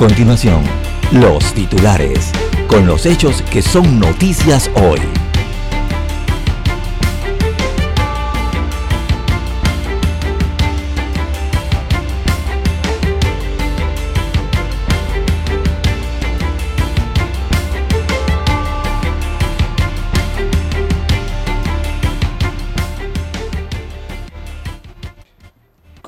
[0.00, 0.62] Continuación,
[1.12, 2.32] los titulares,
[2.68, 5.19] con los hechos que son noticias hoy.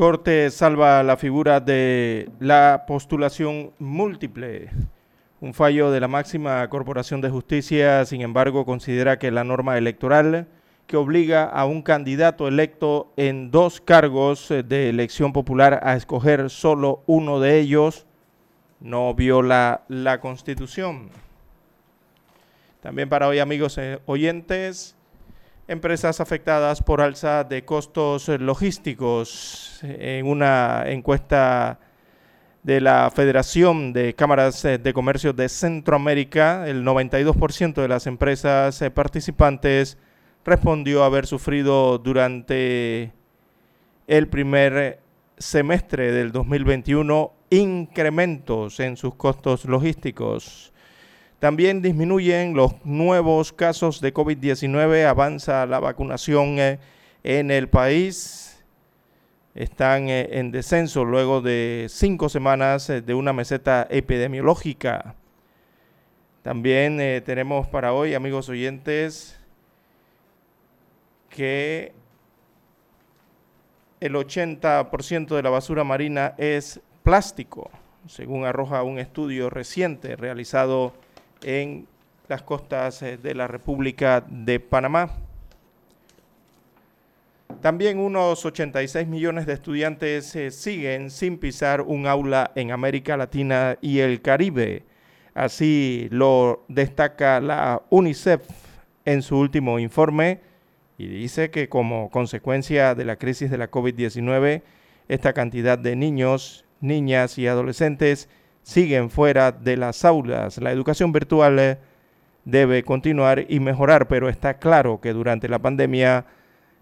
[0.02, 4.68] Corte salva la figura de la postulación múltiple.
[5.40, 10.48] Un fallo de la máxima Corporación de Justicia, sin embargo, considera que la norma electoral
[10.88, 17.04] que obliga a un candidato electo en dos cargos de elección popular a escoger solo
[17.06, 18.04] uno de ellos
[18.80, 21.10] no viola la Constitución.
[22.80, 24.96] También para hoy, amigos eh, oyentes,
[25.72, 29.80] empresas afectadas por alza de costos logísticos.
[29.82, 31.80] En una encuesta
[32.62, 39.96] de la Federación de Cámaras de Comercio de Centroamérica, el 92% de las empresas participantes
[40.44, 43.12] respondió haber sufrido durante
[44.06, 45.00] el primer
[45.38, 50.71] semestre del 2021 incrementos en sus costos logísticos.
[51.42, 56.78] También disminuyen los nuevos casos de COVID-19, avanza la vacunación eh,
[57.24, 58.64] en el país.
[59.52, 65.16] Están eh, en descenso luego de cinco semanas eh, de una meseta epidemiológica.
[66.42, 69.36] También tenemos para hoy, amigos oyentes,
[71.28, 71.92] que
[73.98, 77.68] el 80% de la basura marina es plástico,
[78.06, 81.01] según arroja un estudio reciente realizado
[81.42, 81.86] en
[82.28, 85.10] las costas eh, de la República de Panamá.
[87.60, 93.76] También unos 86 millones de estudiantes eh, siguen sin pisar un aula en América Latina
[93.80, 94.84] y el Caribe.
[95.34, 98.42] Así lo destaca la UNICEF
[99.04, 100.40] en su último informe
[100.98, 104.62] y dice que como consecuencia de la crisis de la COVID-19,
[105.08, 108.28] esta cantidad de niños, niñas y adolescentes
[108.62, 110.58] siguen fuera de las aulas.
[110.58, 111.78] La educación virtual eh,
[112.44, 116.24] debe continuar y mejorar, pero está claro que durante la pandemia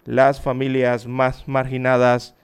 [0.05, 2.35] las familias más marginadas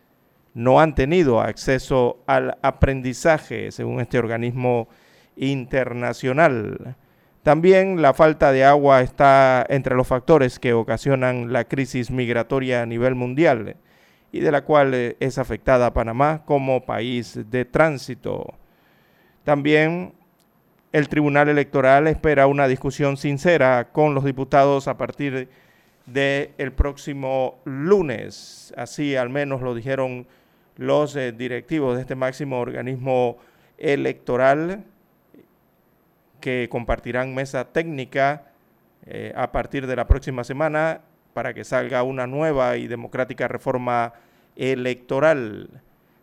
[0.54, 4.88] no han tenido acceso al aprendizaje, según este organismo
[5.36, 6.96] internacional.
[7.44, 12.86] También la falta de agua está entre los factores que ocasionan la crisis migratoria a
[12.86, 13.78] nivel mundial
[14.32, 18.54] y de la cual eh, es afectada Panamá como país de tránsito.
[19.48, 20.12] También
[20.92, 25.48] el Tribunal Electoral espera una discusión sincera con los diputados a partir
[26.06, 28.74] del próximo lunes.
[28.76, 30.28] Así al menos lo dijeron
[30.76, 33.38] los eh, directivos de este máximo organismo
[33.78, 34.84] electoral
[36.42, 38.48] que compartirán mesa técnica
[39.06, 41.00] eh, a partir de la próxima semana
[41.34, 44.12] para que salga una nueva y democrática reforma
[44.58, 45.70] electoral.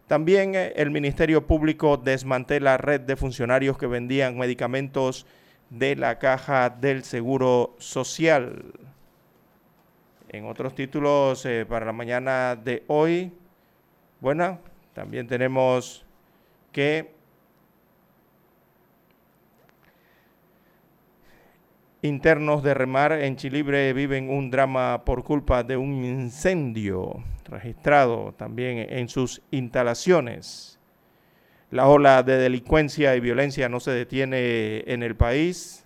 [0.06, 5.26] También eh, el Ministerio Público desmantela red de funcionarios que vendían medicamentos
[5.70, 8.72] de la caja del Seguro Social.
[10.28, 13.32] En otros títulos eh, para la mañana de hoy,
[14.20, 14.58] bueno,
[14.92, 16.04] también tenemos
[16.70, 17.14] que
[22.02, 28.86] internos de Remar en Chilibre viven un drama por culpa de un incendio registrado también
[28.90, 30.78] en sus instalaciones.
[31.70, 35.84] La ola de delincuencia y violencia no se detiene en el país.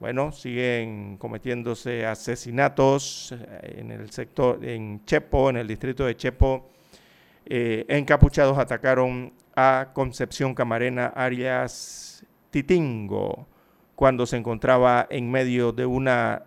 [0.00, 6.68] Bueno, siguen cometiéndose asesinatos eh, en el sector, en Chepo, en el distrito de Chepo.
[7.46, 13.46] Eh, encapuchados atacaron a Concepción Camarena, Arias Titingo,
[13.94, 16.42] cuando se encontraba en medio de una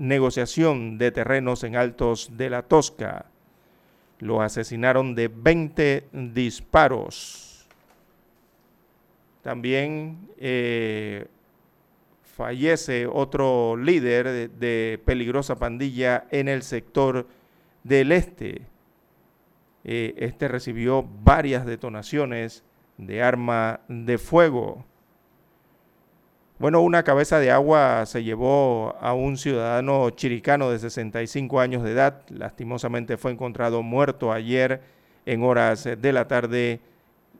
[0.00, 3.26] negociación de terrenos en Altos de la Tosca.
[4.18, 7.68] Lo asesinaron de 20 disparos.
[9.42, 11.26] También eh,
[12.22, 17.26] fallece otro líder de, peligrosa pandilla en el sector
[17.84, 18.62] del este.
[19.84, 22.64] Eh, este recibió varias detonaciones
[22.96, 24.86] de arma de fuego.
[26.60, 31.92] Bueno, una cabeza de agua se llevó a un ciudadano chiricano de 65 años de
[31.92, 32.20] edad.
[32.28, 34.82] Lastimosamente fue encontrado muerto ayer
[35.24, 36.80] en horas de la tarde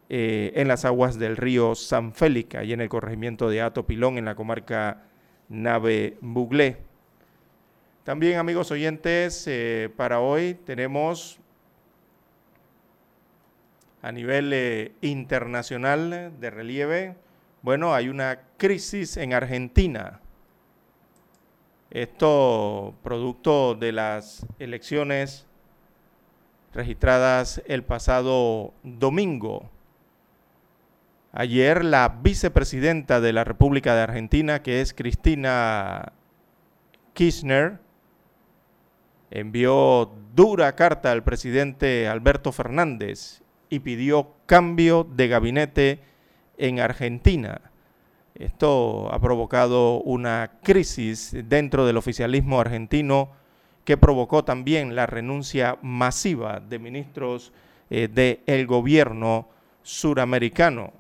[0.09, 4.17] eh, en las aguas del río San Félix, y en el corregimiento de Ato Pilón,
[4.17, 5.03] en la comarca
[5.51, 6.79] Nave Buglé.
[8.05, 11.39] También, amigos oyentes, eh, para hoy tenemos
[14.01, 17.17] a nivel eh, internacional de relieve
[17.63, 20.21] bueno, hay una crisis en Argentina.
[21.91, 25.47] Esto producto de las elecciones
[26.73, 29.69] registradas el pasado domingo.
[31.33, 36.13] Ayer la vicepresidenta de la República de Argentina, que es Cristina
[37.13, 37.79] Kirchner,
[39.31, 46.10] envió dura carta al presidente Alberto Fernández y pidió cambio de gabinete
[46.61, 47.61] en Argentina.
[48.35, 53.31] Esto ha provocado una crisis dentro del oficialismo argentino
[53.85, 57.53] que provocó también la renuncia masiva de ministros
[57.89, 59.49] eh, del gobierno
[59.83, 60.93] suramericano.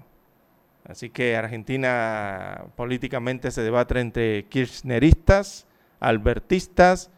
[0.85, 5.67] Así que Argentina políticamente se debate entre kirchneristas,
[6.01, 7.11] albertistas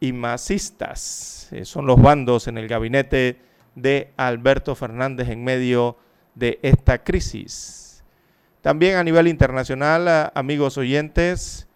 [0.00, 1.48] y masistas.
[1.52, 3.40] Eh, son los bandos en el gabinete
[3.74, 5.98] de Alberto Fernández en medio
[6.34, 8.04] de esta crisis.
[8.62, 11.68] También a nivel internacional, amigos oyentes,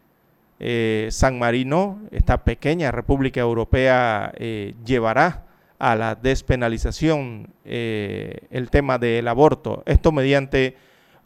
[0.61, 5.45] eh, San Marino, esta pequeña república europea, eh, llevará
[5.79, 10.77] a la despenalización eh, el tema del aborto, esto mediante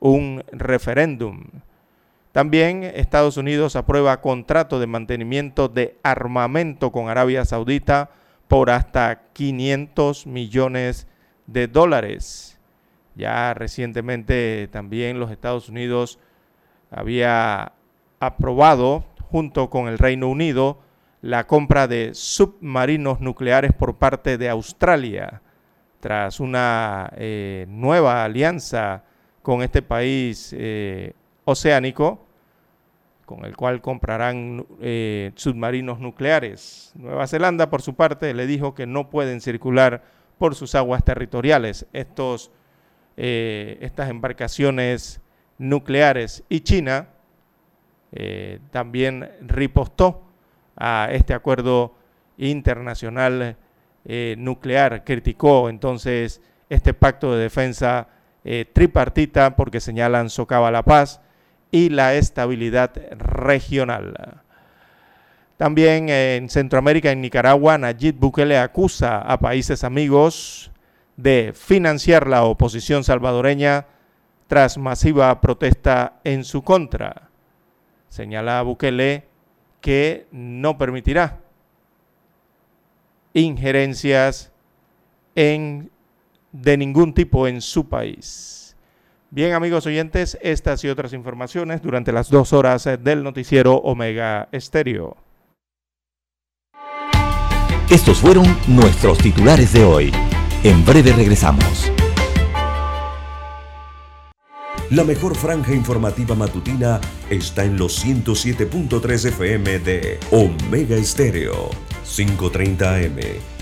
[0.01, 1.45] un referéndum.
[2.33, 8.11] También Estados Unidos aprueba contrato de mantenimiento de armamento con Arabia Saudita
[8.49, 11.07] por hasta 500 millones
[11.47, 12.52] de dólares.
[13.15, 16.19] Ya recientemente también los Estados Unidos
[16.91, 17.73] había
[18.21, 20.79] aprobado junto con el Reino Unido
[21.23, 25.41] la compra de submarinos nucleares por parte de Australia,
[26.01, 29.05] tras una eh, nueva alianza
[29.41, 31.13] con este país eh,
[31.45, 32.27] oceánico,
[33.25, 36.93] con el cual comprarán eh, submarinos nucleares.
[36.97, 40.03] Nueva Zelanda, por su parte, le dijo que no pueden circular
[40.39, 42.51] por sus aguas territoriales estos
[43.17, 45.21] eh, estas embarcaciones
[45.59, 47.09] nucleares y China
[48.13, 50.23] eh, también ripostó
[50.77, 51.95] a este acuerdo
[52.39, 53.57] internacional
[54.05, 58.09] eh, nuclear, criticó entonces este pacto de defensa
[58.73, 61.21] tripartita porque señalan socava la paz
[61.71, 64.43] y la estabilidad regional.
[65.57, 70.72] También en Centroamérica, en Nicaragua, Nayib Bukele acusa a países amigos
[71.17, 73.87] de financiar la oposición salvadoreña
[74.47, 77.31] tras masiva protesta en su contra.
[78.09, 79.25] Señala Bukele
[79.81, 81.41] que no permitirá
[83.35, 84.53] injerencias
[85.35, 85.91] en,
[86.53, 88.77] de ningún tipo en su país.
[89.31, 95.17] Bien, amigos oyentes, estas y otras informaciones durante las dos horas del noticiero Omega Estéreo.
[97.91, 100.13] Estos fueron nuestros titulares de hoy.
[100.65, 101.91] En breve regresamos.
[104.91, 107.01] La mejor franja informativa matutina
[107.31, 111.69] está en los 107.3 FM de Omega Estéreo.
[112.07, 113.19] 5.30 AM.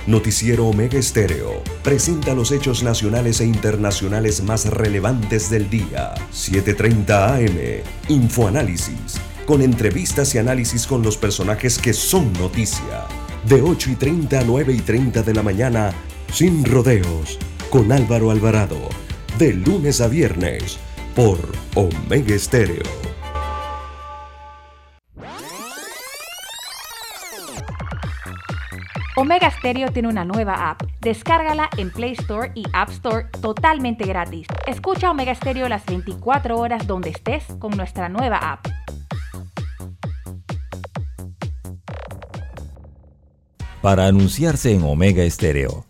[0.08, 1.62] Noticiero Omega Estéreo.
[1.82, 6.14] Presenta los hechos nacionales e internacionales más relevantes del día.
[6.34, 7.82] 7.30 AM.
[8.08, 9.18] Infoanálisis.
[9.46, 13.06] Con entrevistas y análisis con los personajes que son noticia.
[13.46, 15.94] De 8 y 30 a 9 y 30 de la mañana
[16.32, 17.38] sin rodeos,
[17.70, 18.88] con Álvaro Alvarado,
[19.38, 20.78] de lunes a viernes,
[21.14, 21.38] por
[21.74, 22.82] Omega Estéreo.
[29.16, 30.82] Omega Stereo tiene una nueva app.
[31.00, 34.46] Descárgala en Play Store y App Store totalmente gratis.
[34.66, 38.66] Escucha Omega Stereo las 24 horas donde estés con nuestra nueva app.
[43.82, 45.89] Para anunciarse en Omega Stereo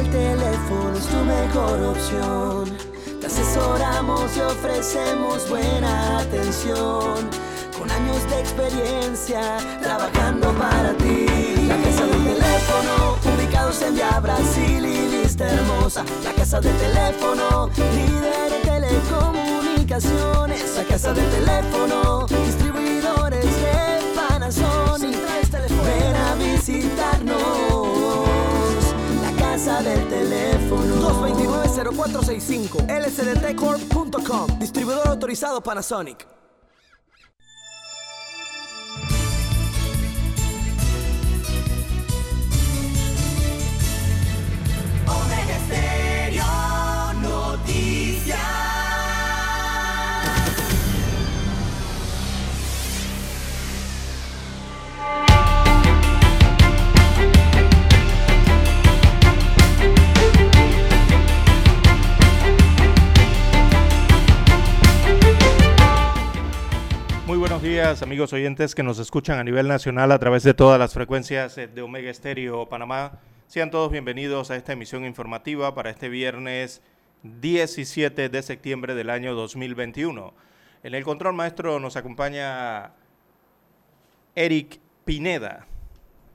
[0.00, 2.76] del teléfono es tu mejor opción.
[3.20, 7.28] Te asesoramos y ofrecemos buena atención.
[7.78, 11.26] Con años de experiencia trabajando para ti.
[11.66, 16.04] La casa del teléfono, ubicados en Via Brasil y Vista Hermosa.
[16.24, 20.76] La casa del teléfono, líder en telecomunicaciones.
[20.76, 25.16] La casa del teléfono, distribuidores de Panasonic.
[25.84, 27.69] Ven a visitarnos.
[29.60, 30.96] Casa del teléfono.
[30.96, 36.39] 229-0465 lsdtcorp.com Distribuidor autorizado Panasonic.
[67.40, 70.92] Buenos días, amigos oyentes que nos escuchan a nivel nacional a través de todas las
[70.92, 73.18] frecuencias eh, de Omega Estéreo Panamá.
[73.46, 76.82] Sean todos bienvenidos a esta emisión informativa para este viernes
[77.22, 80.34] 17 de septiembre del año 2021.
[80.82, 82.92] En el control maestro nos acompaña
[84.34, 85.66] Eric Pineda,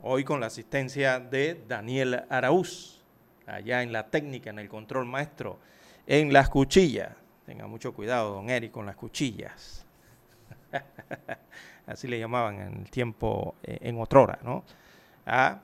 [0.02, 3.04] hoy con la asistencia de Daniel Araúz,
[3.46, 5.60] allá en la técnica, en el control maestro,
[6.08, 7.12] en las cuchillas.
[7.46, 9.85] Tenga mucho cuidado, don Eric, con las cuchillas.
[11.88, 14.64] Así le llamaban en el tiempo, eh, en otrora, ¿no?
[15.26, 15.62] Ah,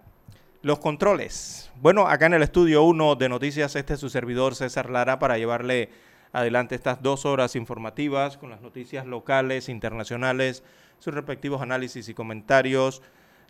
[0.61, 1.71] los controles.
[1.81, 5.37] Bueno, acá en el estudio 1 de Noticias, este es su servidor César Lara para
[5.37, 5.89] llevarle
[6.33, 10.63] adelante estas dos horas informativas con las noticias locales, internacionales,
[10.99, 13.01] sus respectivos análisis y comentarios.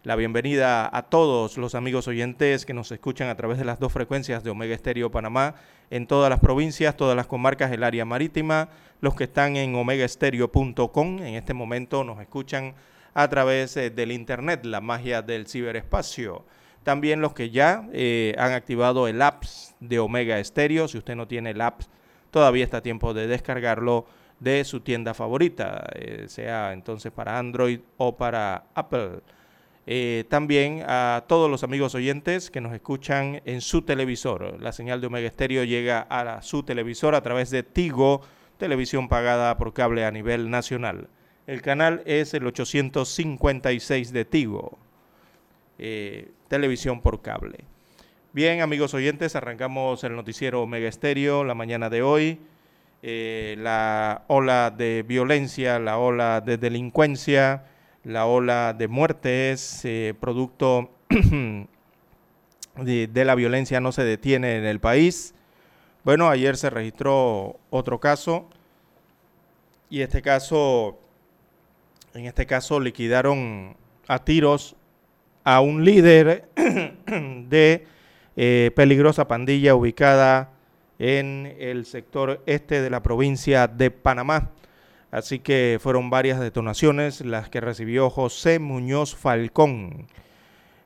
[0.03, 3.93] La bienvenida a todos los amigos oyentes que nos escuchan a través de las dos
[3.93, 5.53] frecuencias de Omega Estéreo Panamá
[5.91, 11.19] en todas las provincias, todas las comarcas del área marítima, los que están en omegaestereo.com
[11.19, 12.73] en este momento nos escuchan
[13.13, 16.45] a través eh, del internet, la magia del ciberespacio.
[16.81, 19.43] También los que ya eh, han activado el app
[19.79, 21.81] de Omega Estéreo, si usted no tiene el app,
[22.31, 24.07] todavía está a tiempo de descargarlo
[24.39, 29.21] de su tienda favorita, eh, sea entonces para Android o para Apple.
[29.87, 34.61] Eh, también a todos los amigos oyentes que nos escuchan en su televisor.
[34.61, 38.21] La señal de Omega Estéreo llega a la- su televisor a través de Tigo,
[38.57, 41.07] televisión pagada por cable a nivel nacional.
[41.47, 44.77] El canal es el 856 de Tigo,
[45.79, 47.65] eh, televisión por cable.
[48.33, 52.39] Bien, amigos oyentes, arrancamos el noticiero Omega Estéreo la mañana de hoy.
[53.03, 57.63] Eh, la ola de violencia, la ola de delincuencia,
[58.03, 60.89] la ola de muertes, eh, producto
[62.77, 65.33] de, la violencia no se detiene en el país.
[66.03, 68.49] Bueno, ayer se registró otro caso
[69.89, 70.97] y este caso,
[72.13, 73.75] en este caso liquidaron
[74.07, 74.75] a tiros
[75.43, 77.85] a un líder de
[78.35, 80.51] eh, peligrosa pandilla ubicada
[80.97, 84.51] en el sector este de la provincia de Panamá.
[85.11, 90.07] Así que fueron varias detonaciones las que recibió José Muñoz Falcón.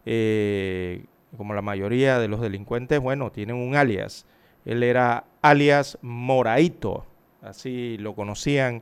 [0.06, 1.06] Eh,
[1.38, 4.26] como la mayoría de los delincuentes, bueno, tienen un alias.
[4.66, 7.06] Él era alias Moraito,
[7.42, 8.82] así lo conocían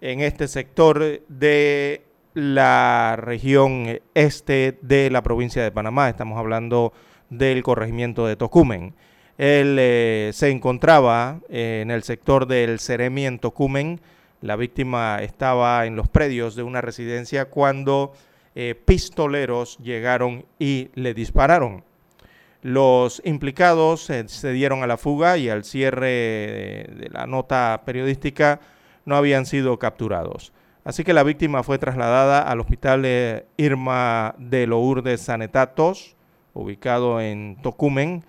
[0.00, 2.02] en este sector de
[2.34, 6.08] la región este de la provincia de Panamá.
[6.08, 6.92] Estamos hablando
[7.30, 8.94] del corregimiento de Tocumen.
[9.36, 14.00] Él eh, se encontraba eh, en el sector del Ceremi en Tocumen.
[14.40, 18.12] La víctima estaba en los predios de una residencia cuando
[18.54, 21.84] eh, pistoleros llegaron y le dispararon.
[22.62, 28.60] Los implicados eh, se dieron a la fuga y al cierre de, la nota periodística
[29.04, 30.52] no habían sido capturados.
[30.84, 36.16] Así que la víctima fue trasladada al hospital Irma de Lourdes Sanetatos,
[36.54, 38.24] ubicado en Tocumen,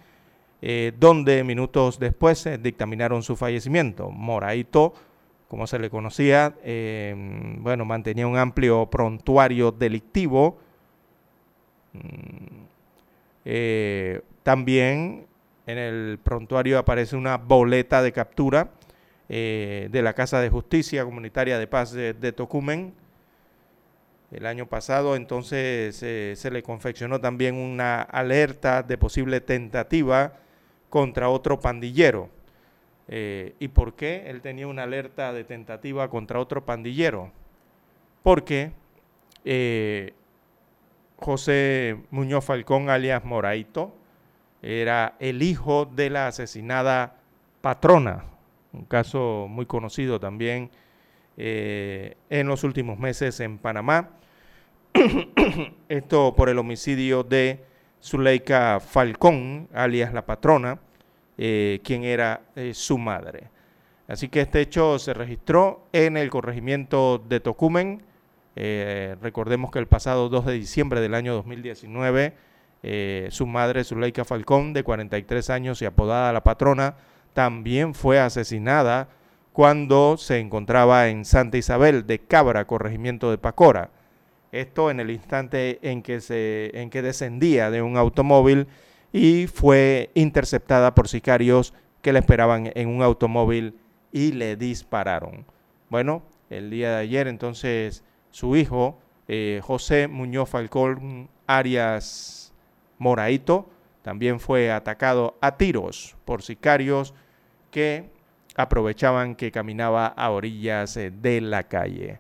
[0.62, 4.12] eh, donde minutos después dictaminaron su fallecimiento.
[4.12, 4.94] Moraito,
[5.50, 7.13] como se le conocía, eh,
[7.60, 10.58] bueno, mantenía un amplio prontuario delictivo.
[11.94, 12.63] Mm,
[13.46, 15.25] eh, también
[15.65, 18.70] en el prontuario aparece una boleta de captura
[19.27, 22.94] eh, de la Casa de Justicia Comunitaria de Paz de, de Tocumen.
[24.32, 30.34] El año pasado entonces eh, se le confeccionó también una alerta de posible tentativa
[30.89, 32.29] contra otro pandillero.
[33.10, 37.32] Eh, ¿Y por qué él tenía una alerta de tentativa contra otro pandillero?
[38.24, 38.72] Porque
[39.44, 40.13] eh,
[41.18, 43.94] José Muñoz Falcón, alias Moraito,
[44.62, 47.16] era el hijo de la asesinada
[47.62, 48.24] patrona
[48.74, 50.70] un caso muy conocido también
[51.38, 54.10] eh, en los últimos meses en Panamá.
[55.89, 57.63] Esto por el homicidio de
[58.01, 60.80] Zuleika Falcón, alias la patrona,
[61.39, 63.50] eh, quien era eh, su madre.
[64.08, 68.03] Así que este hecho se registró en el corregimiento de Tocumen.
[68.55, 72.34] recordemos que el pasado 2 de diciembre del año 2019,
[73.29, 76.96] su madre, Zuleika Falcón, de 43 años y apodada la patrona,
[77.34, 79.08] también fue asesinada
[79.53, 83.89] cuando se encontraba en Santa Isabel de Cabra, corregimiento de Pacora.
[84.51, 88.67] Esto en el instante en que, se, en que descendía de un automóvil
[89.12, 93.75] y fue interceptada por sicarios que la esperaban en un automóvil
[94.12, 95.46] y le dispararon.
[95.89, 102.54] Bueno, el día de ayer entonces su hijo, eh, José Muñoz Falcón Arias
[102.98, 103.70] Moraito,
[104.01, 107.13] también fue atacado a tiros por sicarios
[107.72, 108.10] que
[108.56, 112.20] aprovechaban que caminaba a orillas eh, de la calle.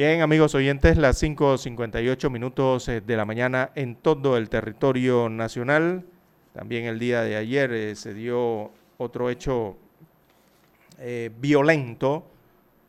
[0.00, 6.06] Bien, amigos oyentes, las 5.58 minutos eh, de la mañana en todo el territorio nacional.
[6.54, 9.76] También el día de ayer eh, se dio otro hecho
[11.38, 12.24] violento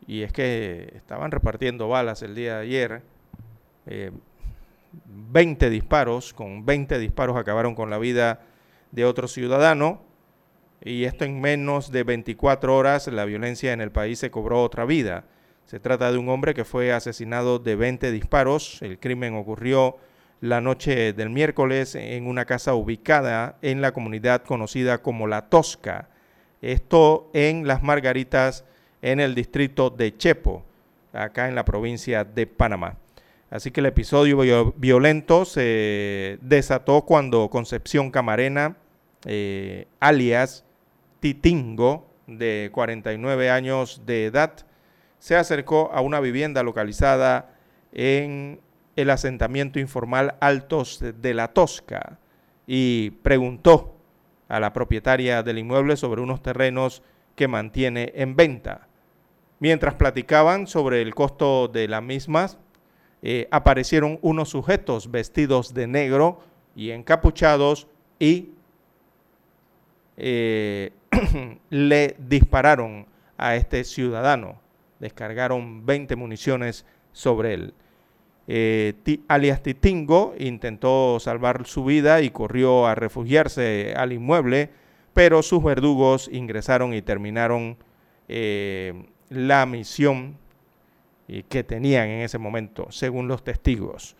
[0.06, 3.02] y es que estaban repartiendo balas el día de ayer.
[5.04, 8.40] 20 disparos, con 20 disparos acabaron con la vida
[8.90, 10.00] de otro ciudadano
[10.82, 14.86] y esto en menos de 24 horas la violencia en el país se cobró otra
[14.86, 15.26] vida.
[15.72, 18.82] Se trata de un hombre que fue asesinado de 20 disparos.
[18.82, 19.96] El crimen ocurrió
[20.42, 26.10] la noche del miércoles en una casa ubicada en la comunidad conocida como La Tosca.
[26.60, 28.66] Esto en Las Margaritas,
[29.00, 30.62] en el distrito de Chepo,
[31.14, 32.98] acá en la provincia de Panamá.
[33.48, 38.76] Así que el episodio violento se desató cuando Concepción Camarena,
[39.24, 40.66] eh, alias
[41.20, 44.66] Titingo, de 49 años de edad,
[45.22, 47.54] se acercó a una vivienda localizada
[47.92, 48.60] en
[48.96, 52.18] el asentamiento informal Altos de la Tosca
[52.66, 53.94] y preguntó
[54.48, 57.04] a la propietaria del inmueble sobre unos terrenos
[57.36, 58.88] que mantiene en venta.
[59.60, 62.58] Mientras platicaban sobre el costo de las mismas,
[63.22, 66.40] eh, aparecieron unos sujetos vestidos de negro
[66.74, 67.86] y encapuchados
[68.18, 68.48] y
[70.16, 70.90] eh,
[71.70, 73.06] le dispararon
[73.38, 74.61] a este ciudadano.
[75.02, 77.74] Descargaron 20 municiones sobre él.
[78.46, 78.94] Eh,
[79.26, 84.70] alias Titingo intentó salvar su vida y corrió a refugiarse al inmueble,
[85.12, 87.76] pero sus verdugos ingresaron y terminaron
[88.28, 90.38] eh, la misión
[91.48, 94.16] que tenían en ese momento, según los testigos.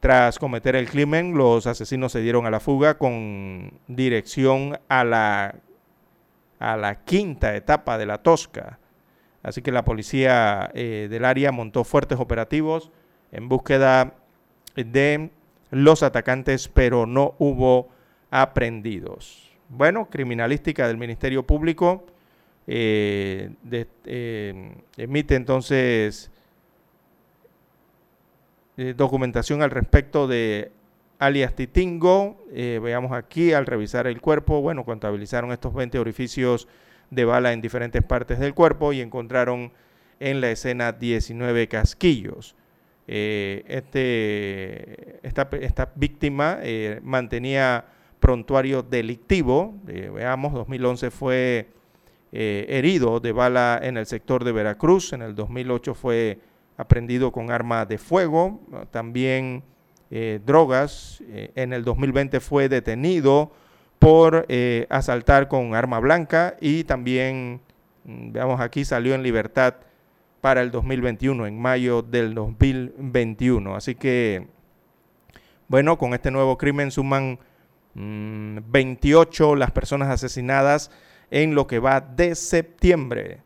[0.00, 5.56] Tras cometer el crimen, los asesinos se dieron a la fuga con dirección a la,
[6.58, 8.78] a la quinta etapa de la Tosca.
[9.42, 12.90] Así que la policía eh, del área montó fuertes operativos
[13.30, 14.14] en búsqueda
[14.74, 15.30] de
[15.70, 17.88] los atacantes, pero no hubo
[18.30, 19.52] aprendidos.
[19.68, 22.06] Bueno, criminalística del Ministerio Público
[22.66, 23.50] eh,
[24.04, 26.30] eh, emite entonces
[28.96, 30.70] documentación al respecto de
[31.18, 32.44] alias Titingo.
[32.52, 36.68] Veamos aquí, al revisar el cuerpo, bueno, contabilizaron estos 20 orificios
[37.10, 39.72] de bala en diferentes partes del cuerpo y encontraron
[40.20, 42.54] en la escena 19 casquillos.
[43.06, 46.58] Eh, este, esta, esta víctima
[47.02, 47.84] mantenía
[48.20, 51.68] prontuario delictivo, veamos, 2011 fue
[52.32, 56.38] herido de bala en el sector de Veracruz, en el 2008 fue
[56.76, 59.62] aprendido con arma de fuego, también
[60.10, 61.22] eh, drogas.
[61.28, 63.52] Eh, en el 2020 fue detenido
[63.98, 67.60] por eh, asaltar con arma blanca y también,
[68.04, 69.74] mm, veamos aquí, salió en libertad
[70.40, 73.74] para el 2021, en mayo del 2021.
[73.74, 74.46] Así que,
[75.66, 77.38] bueno, con este nuevo crimen suman
[77.94, 80.90] 28 mm, las personas asesinadas
[81.30, 83.40] en lo que va de septiembre.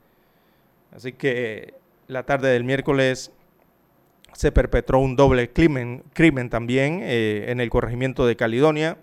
[0.95, 1.75] Así que
[2.07, 3.33] la tarde del miércoles
[4.35, 8.99] se perpetró un doble crimen, crimen también eh, en el corregimiento de Caledonia,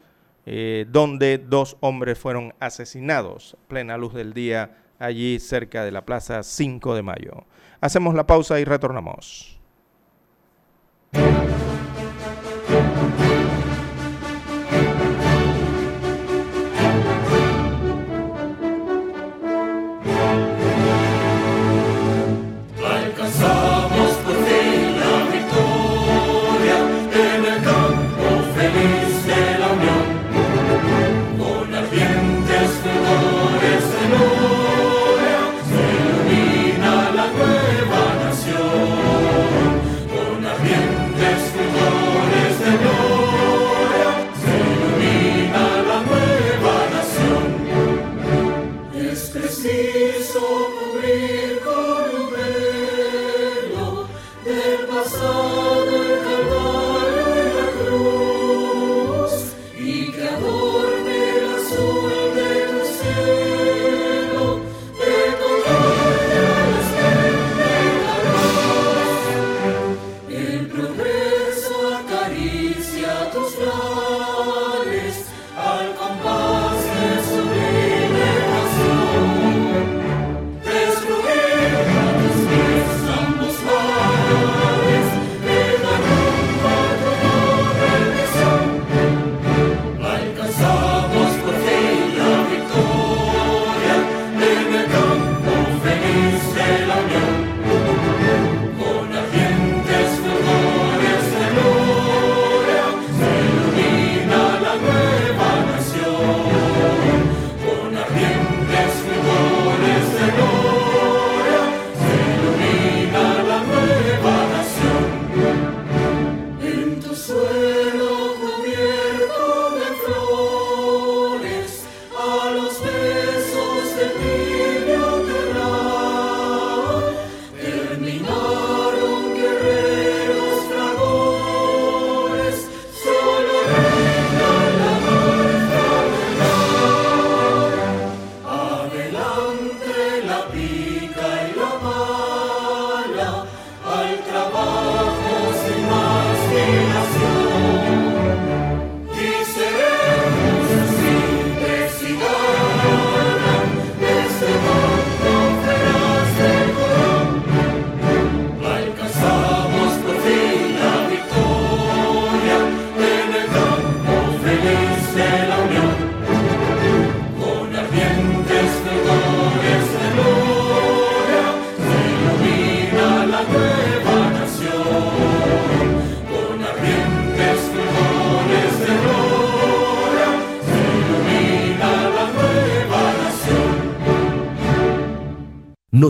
[0.51, 6.41] eh, donde dos hombres fueron asesinados plena luz del día allí cerca de la Plaza
[6.41, 7.45] 5 de Mayo.
[7.81, 9.59] Hacemos la pausa y retornamos.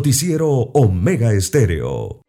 [0.10, 2.29] Noticiero Omega Estéreo.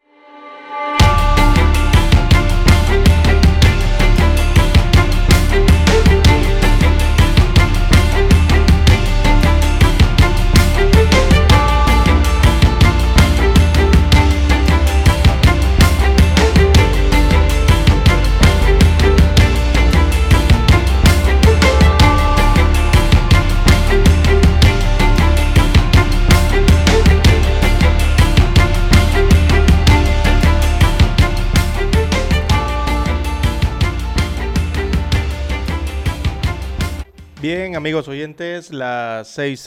[37.81, 39.59] Amigos oyentes, las 6,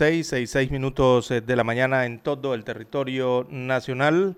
[0.45, 4.36] 6, minutos eh, de la mañana en todo el territorio nacional.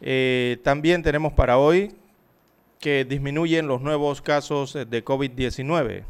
[0.00, 1.96] Eh, también tenemos para hoy
[2.78, 6.04] que disminuyen los nuevos casos eh, de COVID-19.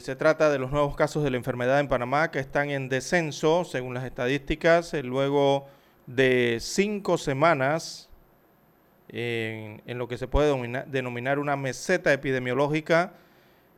[0.00, 3.66] se trata de los nuevos casos de la enfermedad en Panamá que están en descenso,
[3.66, 5.66] según las estadísticas, luego
[6.06, 8.08] de cinco semanas
[9.08, 10.50] en, lo que se puede
[10.86, 13.12] denominar una meseta epidemiológica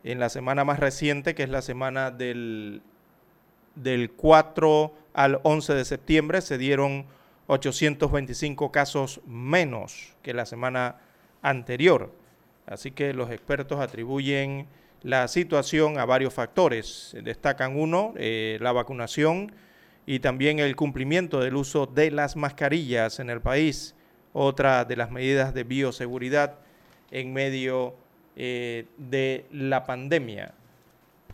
[0.06, 2.80] en la semana más reciente, que es la semana del,
[3.74, 7.06] del 4 al 11 de septiembre, se dieron
[7.48, 11.00] 825 casos menos que la semana
[11.42, 12.12] anterior.
[12.66, 14.68] Así que los expertos atribuyen
[15.02, 17.16] la situación a varios factores.
[17.24, 19.52] Destacan uno, eh, la vacunación
[20.06, 23.96] y también el cumplimiento del uso de las mascarillas en el país,
[24.32, 26.60] otra de las medidas de bioseguridad
[27.10, 27.96] en medio
[28.38, 30.52] eh, de la pandemia.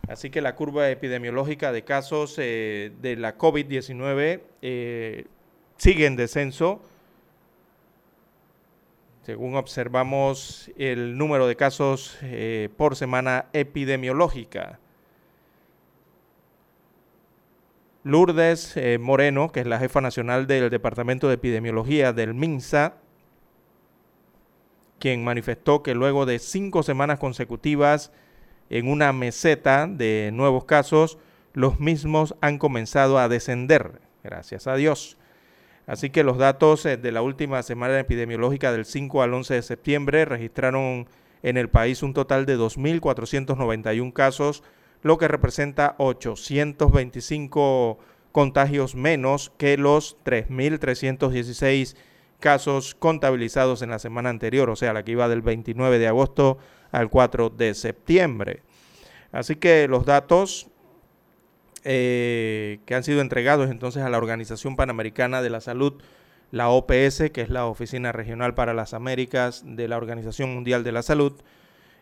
[0.07, 5.25] Así que la curva epidemiológica de casos eh, de la COVID-19 eh,
[5.79, 6.81] sigue en descenso.
[9.23, 12.19] Según observamos el número de casos
[12.77, 14.79] por semana epidemiológica.
[18.03, 22.95] Lourdes Moreno, que es la jefa nacional del Departamento de Epidemiología del MINSA,
[25.03, 28.13] quien manifestó que luego de cinco semanas consecutivas
[28.71, 31.19] en una meseta de nuevos casos,
[31.55, 35.19] los mismos han comenzado a descender, gracias a Dios.
[35.89, 39.63] Así que los datos eh, de la última semana epidemiológica del 5 al 11 de
[39.63, 41.09] septiembre registraron
[41.43, 44.63] en el país un total de 2.491 casos,
[45.03, 47.99] lo que representa 825
[48.31, 51.97] contagios menos que los 3.316
[52.43, 56.59] casos contabilizados en la semana anterior, o sea, la que iba del 29 de agosto
[56.91, 58.63] al 4 de septiembre.
[59.33, 60.69] Así que los datos
[61.85, 65.95] eh, que han sido entregados entonces a la Organización Panamericana de la Salud,
[66.51, 70.93] la OPS, que es la Oficina Regional para las Américas de la Organización Mundial de
[70.93, 71.33] la Salud,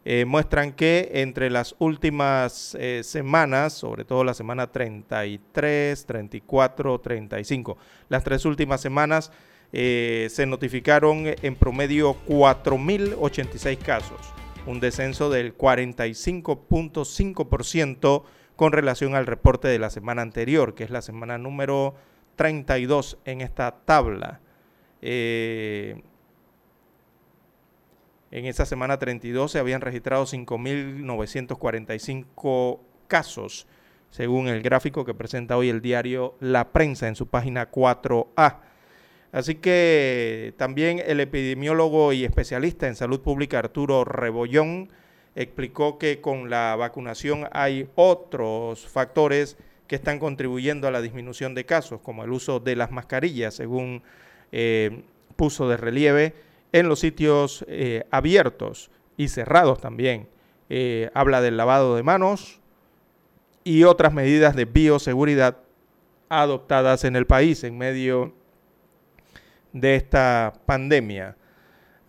[0.04, 7.78] eh, muestran que entre las últimas eh, semanas, sobre todo la semana 33, 34, 35,
[8.08, 9.30] las tres últimas semanas,
[9.72, 14.20] eh, se notificaron en promedio 4.086 casos.
[14.66, 18.24] un descenso del 45.5%
[18.56, 21.94] con relación al reporte de la semana anterior, que es la semana número
[22.36, 24.40] 32 en esta tabla.
[25.00, 26.02] Eh,
[28.30, 33.66] en esa semana 32 se habían registrado 5.945 casos,
[34.10, 38.69] según el gráfico que presenta hoy el diario La Prensa en su página 4A.
[39.32, 44.90] Así que también el epidemiólogo y especialista en salud pública Arturo Rebollón
[45.36, 51.64] explicó que con la vacunación hay otros factores que están contribuyendo a la disminución de
[51.64, 54.02] casos, como el uso de las mascarillas, según
[54.52, 55.02] eh,
[55.36, 56.34] puso de relieve
[56.72, 60.28] en los sitios eh, abiertos y cerrados también.
[60.68, 62.60] Eh, habla del lavado de manos
[63.64, 65.58] y otras medidas de bioseguridad
[66.28, 68.32] adoptadas en el país en medio
[69.72, 71.36] de esta pandemia.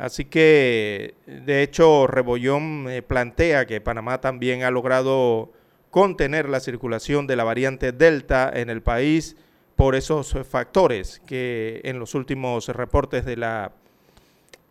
[0.01, 5.53] Así que, de hecho, Rebollón eh, plantea que Panamá también ha logrado
[5.91, 9.35] contener la circulación de la variante Delta en el país
[9.75, 13.73] por esos factores que en los últimos reportes de la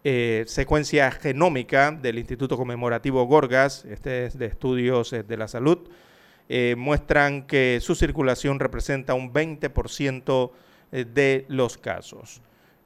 [0.02, 5.78] eh, secuencia genómica del Instituto Conmemorativo Gorgas, este es de estudios eh, de la salud,
[6.76, 10.50] muestran que su circulación representa un 20%
[10.90, 12.42] de los casos.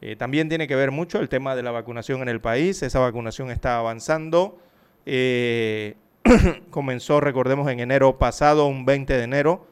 [0.07, 2.83] Eh, también tiene que ver mucho el tema de la vacunación en el país.
[2.83, 4.59] Esa vacunación está avanzando.
[5.07, 5.95] Eh,
[6.71, 9.67] comenzó, recordemos, en enero pasado, un 20 de enero,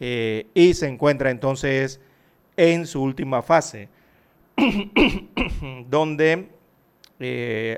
[0.00, 2.00] eh, y se encuentra entonces
[2.56, 3.88] en su última fase,
[5.88, 6.48] donde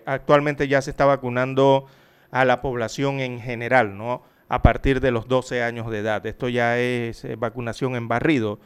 [0.07, 1.85] actualmente ya se está vacunando
[2.31, 4.23] a la población en general, ¿no?
[4.49, 6.25] A partir de los 12 años de edad.
[6.25, 8.59] Esto ya es vacunación en barrido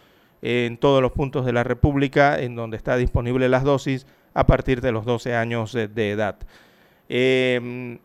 [0.46, 4.82] en todos los puntos de la República en donde está disponible las dosis a partir
[4.82, 6.36] de los 12 años de, edad.
[7.08, 7.98] Em,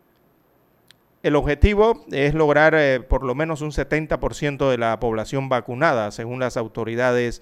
[1.22, 6.40] el objetivo es lograr eh, por lo menos un 70% de la población vacunada, según
[6.40, 7.42] las autoridades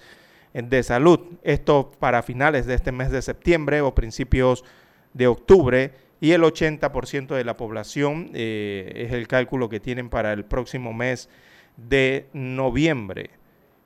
[0.54, 1.20] de salud.
[1.44, 4.66] Esto para finales de este mes de septiembre o principios
[5.14, 5.92] de octubre.
[6.20, 10.92] Y el 80% de la población eh, es el cálculo que tienen para el próximo
[10.92, 11.30] mes
[11.76, 13.30] de noviembre.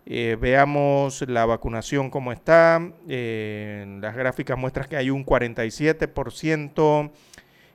[0.05, 2.81] Eh, veamos la vacunación cómo está.
[3.07, 7.11] Eh, las gráficas muestran que hay un 47%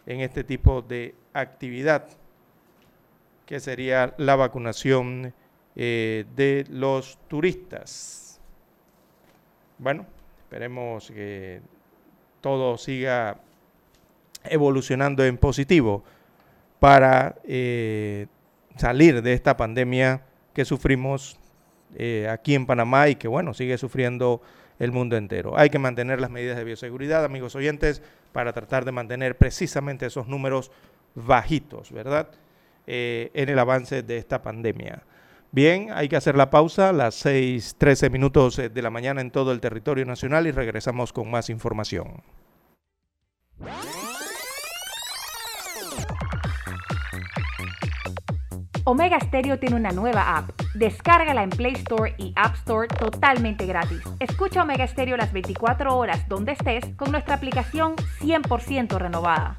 [0.06, 2.08] en este tipo de actividad,
[3.46, 5.34] que sería la vacunación
[5.76, 8.40] eh, de los turistas.
[9.80, 10.06] Bueno,
[10.40, 11.60] esperemos que
[12.40, 13.42] todo siga
[14.46, 16.06] evolucionando en positivo
[16.80, 18.28] para eh,
[18.78, 20.22] salir de esta pandemia
[20.54, 21.38] que sufrimos
[21.96, 24.42] eh, aquí en Panamá y que, bueno, sigue sufriendo
[24.80, 25.58] el mundo entero.
[25.58, 30.28] Hay que mantener las medidas de bioseguridad, amigos oyentes, para tratar de mantener precisamente esos
[30.28, 30.72] números
[31.16, 32.30] bajitos, ¿verdad?
[32.88, 35.04] Eh, en el avance de esta pandemia.
[35.52, 39.62] Bien, hay que hacer la pausa, las 6:13 minutos de la mañana en todo el
[39.62, 42.24] territorio nacional y regresamos con más información.
[48.86, 50.50] Omega Stereo tiene una nueva app.
[50.74, 54.02] Descárgala en Play Store y App Store totalmente gratis.
[54.20, 59.56] Escucha Omega Stereo las 24 horas donde estés con nuestra aplicación 100% renovada.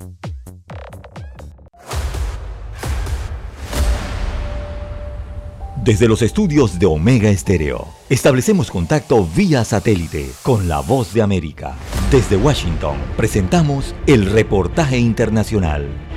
[5.83, 11.75] Desde los estudios de Omega Estéreo, establecemos contacto vía satélite con la voz de América.
[12.11, 16.14] Desde Washington, presentamos el reportaje internacional.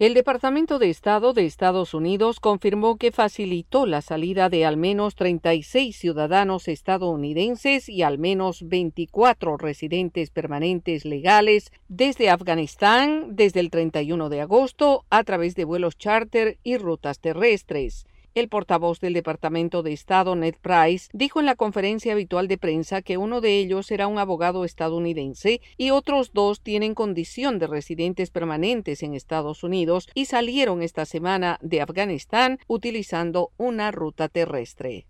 [0.00, 5.14] El Departamento de Estado de Estados Unidos confirmó que facilitó la salida de al menos
[5.14, 14.30] 36 ciudadanos estadounidenses y al menos 24 residentes permanentes legales desde Afganistán desde el 31
[14.30, 18.06] de agosto a través de vuelos charter y rutas terrestres.
[18.36, 23.02] El portavoz del Departamento de Estado, Ned Price, dijo en la conferencia habitual de prensa
[23.02, 28.30] que uno de ellos era un abogado estadounidense y otros dos tienen condición de residentes
[28.30, 35.06] permanentes en Estados Unidos y salieron esta semana de Afganistán utilizando una ruta terrestre.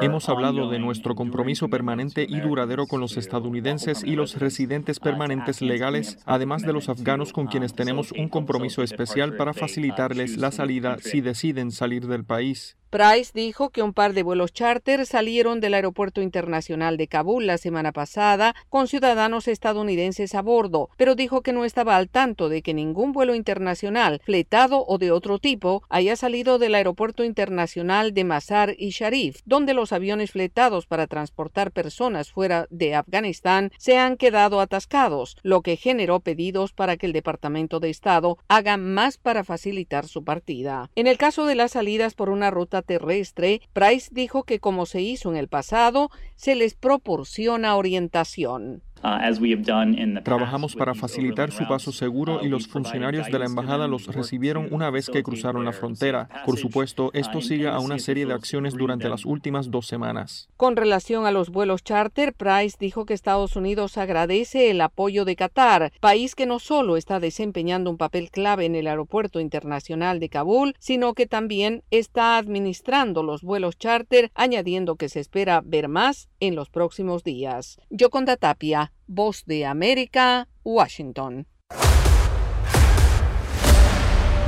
[0.00, 5.60] Hemos hablado de nuestro compromiso permanente y duradero con los estadounidenses y los residentes permanentes
[5.60, 10.96] legales, además de los afganos con quienes tenemos un compromiso especial para facilitarles la salida
[10.98, 12.76] si deciden salir salir del país.
[12.92, 17.56] Price dijo que un par de vuelos charter salieron del Aeropuerto Internacional de Kabul la
[17.56, 22.60] semana pasada con ciudadanos estadounidenses a bordo, pero dijo que no estaba al tanto de
[22.60, 28.24] que ningún vuelo internacional, fletado o de otro tipo, haya salido del Aeropuerto Internacional de
[28.24, 34.18] Mazar y Sharif, donde los aviones fletados para transportar personas fuera de Afganistán se han
[34.18, 39.44] quedado atascados, lo que generó pedidos para que el Departamento de Estado haga más para
[39.44, 40.90] facilitar su partida.
[40.94, 45.00] En el caso de las salidas por una ruta terrestre, Price dijo que como se
[45.00, 48.82] hizo en el pasado, se les proporciona orientación.
[49.04, 54.06] Uh, Trabajamos para facilitar su paso seguro uh, y los funcionarios de la embajada los
[54.06, 56.28] recibieron una vez que cruzaron la frontera.
[56.46, 60.48] Por supuesto, uh, esto sigue a una serie de acciones durante las últimas dos semanas.
[60.56, 65.34] Con relación a los vuelos charter, Price dijo que Estados Unidos agradece el apoyo de
[65.34, 70.28] Qatar, país que no solo está desempeñando un papel clave en el aeropuerto internacional de
[70.28, 76.28] Kabul, sino que también está administrando los vuelos charter, añadiendo que se espera ver más
[76.38, 77.80] en los próximos días.
[77.90, 81.46] Yoconda Tapia, Voz de América, Washington.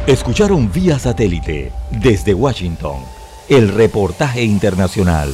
[0.07, 3.03] Escucharon vía satélite desde Washington
[3.49, 5.33] el reportaje internacional.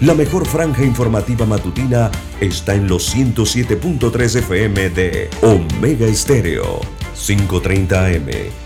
[0.00, 6.80] La mejor franja informativa matutina está en los 107.3 FM de Omega Estéreo,
[7.14, 8.65] 530 AM.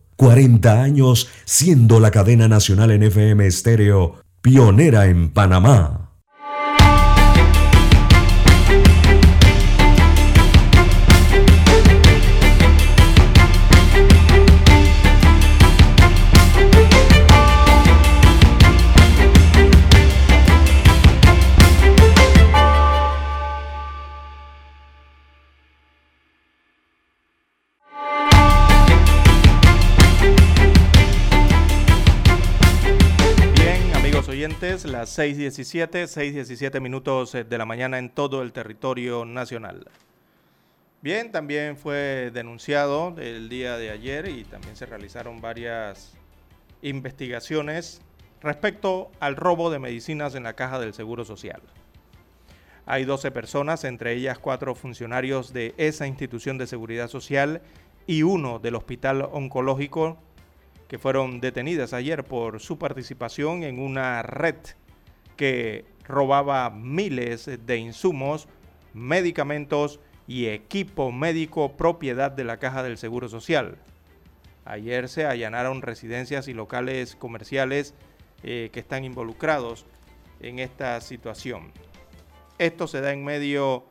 [0.21, 6.10] 40 años siendo la cadena nacional en FM estéreo pionera en Panamá.
[35.01, 39.89] Las 6.17, 6.17 minutos eh, de la mañana en todo el territorio nacional.
[41.01, 46.13] Bien, también fue denunciado el día de ayer y también se realizaron varias
[46.83, 47.99] investigaciones
[48.43, 51.63] respecto al robo de medicinas en la caja del Seguro Social.
[52.85, 57.63] Hay 12 personas, entre ellas cuatro funcionarios de esa institución de seguridad social
[58.05, 60.19] y uno del Hospital Oncológico
[60.87, 64.57] que fueron detenidas ayer por su participación en una red
[65.41, 68.47] que robaba miles de insumos,
[68.93, 73.79] medicamentos y equipo médico propiedad de la Caja del Seguro Social.
[74.65, 77.95] Ayer se allanaron residencias y locales comerciales
[78.43, 79.87] eh, que están involucrados
[80.41, 81.71] en esta situación.
[82.59, 83.85] Esto se da en medio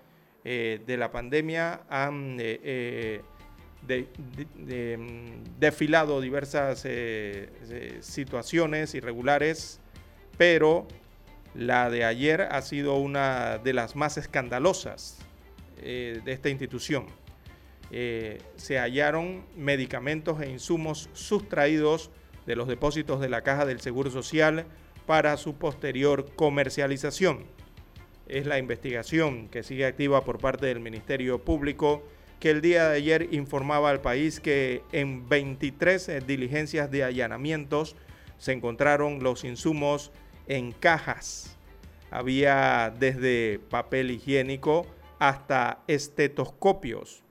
[0.44, 1.80] eh, de la pandemia.
[1.90, 3.22] Han eh,
[3.88, 6.86] mm, desfilado diversas
[8.03, 9.80] situaciones irregulares,
[10.38, 10.86] pero
[11.55, 15.18] la de ayer ha sido una de las más escandalosas
[15.82, 17.07] de esta institución.
[17.90, 22.11] se hallaron medicamentos e insumos sustraídos
[22.46, 24.66] de los depósitos de la Caja del Seguro Social
[25.07, 27.46] para su posterior comercialización.
[28.28, 32.05] Es la investigación que sigue activa por parte del Ministerio Público
[32.38, 37.96] que el día de ayer informaba al país que en 23 eh, diligencias de allanamientos
[38.38, 40.11] se encontraron los insumos
[40.51, 41.57] en cajas.
[42.11, 44.84] Había desde papel higiénico
[45.20, 47.22] hasta estetoscopios,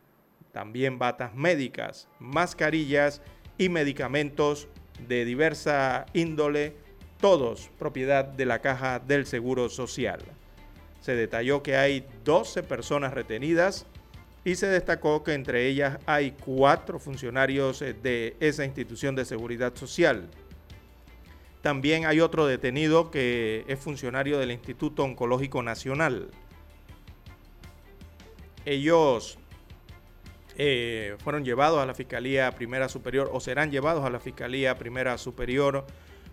[0.54, 3.22] también batas médicas, mascarillas
[3.58, 4.70] y medicamentos
[5.06, 6.78] de diversa índole
[7.20, 10.22] todos propiedad de la Caja del Seguro Social.
[11.02, 13.86] Se detalló que hay 12 personas retenidas
[14.46, 19.76] y se destacó que entre ellas hay cuatro funcionarios eh, de esa institución de seguridad
[19.76, 20.30] social.
[21.62, 26.30] También hay otro detenido que es funcionario del Instituto Oncológico Nacional.
[28.66, 29.38] Ellos
[30.58, 35.18] eh, fueron llevados a la Fiscalía Primera Superior o serán llevados a la Fiscalía Primera
[35.18, 35.86] Superior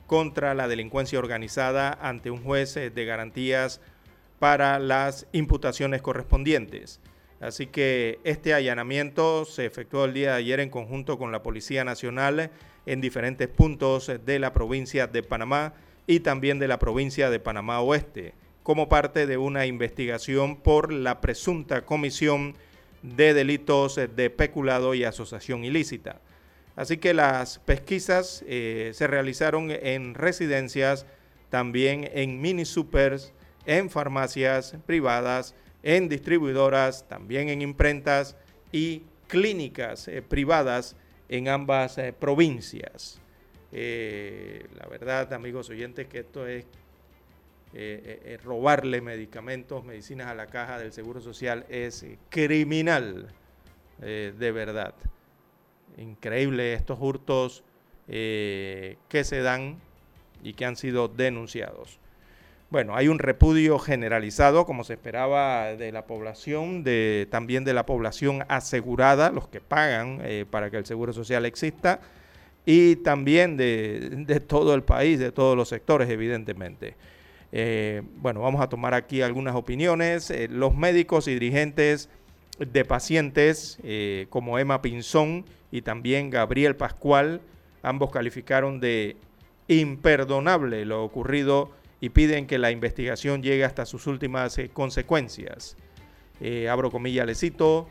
[0.07, 3.81] contra la delincuencia organizada ante un juez eh, de garantías
[4.39, 7.01] para las imputaciones correspondientes.
[7.41, 11.85] Así que este allanamiento se efectuó el día de ayer en conjunto con la Policía
[11.85, 12.51] Nacional
[12.87, 15.75] en diferentes puntos de la provincia de Panamá
[16.07, 18.33] y también de la provincia de Panamá Oeste,
[18.63, 22.55] como parte de una investigación por la presunta comisión
[23.03, 26.21] de delitos de peculado y asociación ilícita.
[26.75, 31.07] Así que las pesquisas eh, se realizaron en residencias,
[31.51, 33.33] también en mini supers,
[33.67, 35.55] en farmacias privadas,
[35.87, 38.37] en distribuidoras, también en imprentas
[38.73, 40.97] y clínicas eh, privadas
[41.29, 43.21] en ambas eh, provincias.
[43.73, 46.65] la verdad, amigos oyentes, que esto es
[48.43, 53.29] robarle medicamentos, medicinas a la caja del Seguro Social es criminal,
[54.01, 54.95] de verdad.
[55.99, 57.65] Increíble estos hurtos
[58.09, 59.81] eh, que se dan
[60.45, 61.99] y que han sido denunciados.
[62.69, 67.87] Bueno, hay un repudio generalizado, como se esperaba, de la población, de, también de la
[67.87, 72.01] población asegurada, los que pagan eh, para que el Seguro Social exista,
[72.65, 76.97] y también de, todo el país, de todos los sectores, evidentemente.
[77.53, 80.33] Eh, bueno, vamos a tomar aquí algunas opiniones.
[80.51, 82.09] los médicos y dirigentes
[82.59, 83.79] de pacientes
[84.29, 87.41] como Emma Pinzón y también Gabriel Pascual.
[87.85, 89.17] Ambos calificaron de
[89.69, 91.71] imperdonable lo ocurrido
[92.01, 95.77] y piden que la investigación llegue hasta sus últimas eh, consecuencias.
[96.41, 97.89] Eh, abro comillas, le cito,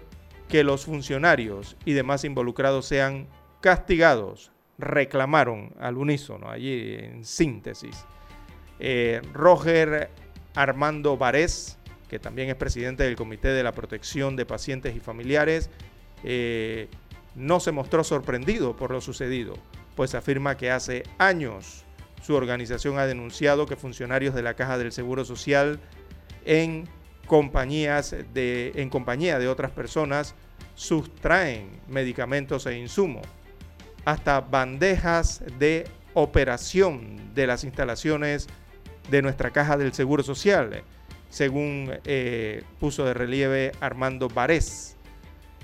[0.48, 3.28] que los funcionarios y demás involucrados sean
[3.62, 8.06] castigados, reclamaron al unísono, allí en síntesis.
[8.80, 10.12] Eh, Roger
[10.54, 15.72] Armando Varés, que también es presidente del Comité de la Protección de Pacientes y Familiares,
[17.36, 19.54] no se mostró sorprendido por lo sucedido,
[19.96, 21.85] pues afirma que hace años
[22.26, 25.80] su organización ha denunciado que funcionarios de la Caja del Seguro Social
[26.44, 26.90] en
[27.28, 30.34] compañías de en compañía de otras personas
[30.74, 33.28] sustraen medicamentos e insumos,
[34.06, 38.48] hasta bandejas de operación de las instalaciones
[39.12, 40.84] de nuestra Caja del Seguro Social,
[41.30, 44.98] según eh, puso de relieve Armando Varés.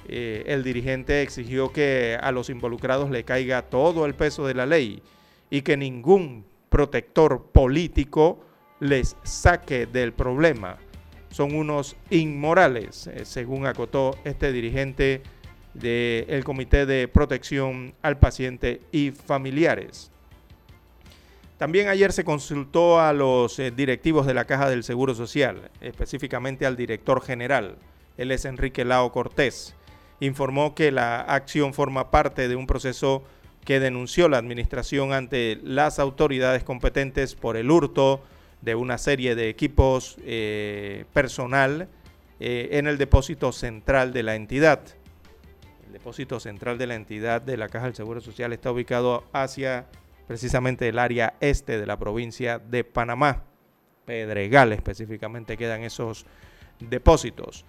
[0.07, 4.67] Eh, el dirigente exigió que a los involucrados le caiga todo el peso de la
[4.67, 5.01] ley
[5.49, 8.39] y que ningún protector político
[8.79, 10.77] les saque del problema.
[11.29, 15.21] Son unos inmorales, eh, según acotó este dirigente
[15.75, 20.09] del Comité de Protección al Paciente y Familiares.
[21.59, 26.65] También ayer se consultó a los eh, directivos de la Caja del Seguro Social, específicamente
[26.65, 27.75] al director general.
[28.17, 29.75] Él es Enrique Lao Cortés
[30.21, 33.23] informó que la acción forma parte de un proceso
[33.63, 38.21] que denunció la administración ante las autoridades competentes por el hurto
[38.61, 41.87] de una serie de equipos eh, personal
[42.39, 44.81] eh, en el depósito central de la entidad.
[45.85, 49.87] El depósito central de la entidad de la Caja del Seguro Social está ubicado hacia
[50.27, 53.43] precisamente el área este de la provincia de Panamá.
[54.05, 56.25] Pedregal específicamente quedan esos
[56.79, 57.65] depósitos.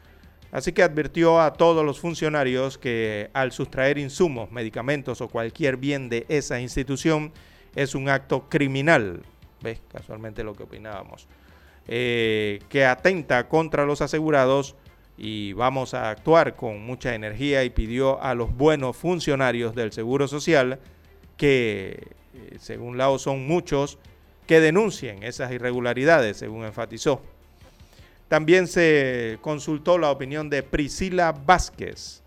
[0.53, 6.11] Así que advirtió a todos los funcionarios que al sustraer insumos, medicamentos o cualquier bien
[6.11, 7.33] de esa institución
[7.75, 9.23] es un acto criminal.
[9.63, 9.81] ¿Ves?
[9.91, 11.27] Casualmente lo que opinábamos.
[11.89, 14.77] Eh, que atenta contra los asegurados
[15.17, 20.29] y vamos a actuar con mucha energía y pidió a los buenos funcionarios del Seguro
[20.29, 20.81] Social
[21.39, 23.99] que, eh, según Lao, son muchos,
[24.47, 27.23] que denuncien esas irregularidades, según enfatizó.
[28.33, 32.23] También se consultó la opinión de Priscila Vázquez.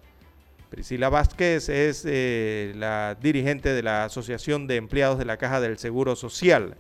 [0.70, 5.80] Priscila Vázquez es eh, la dirigente de la Asociación de Empleados de la Caja del
[5.80, 6.78] Seguro Social.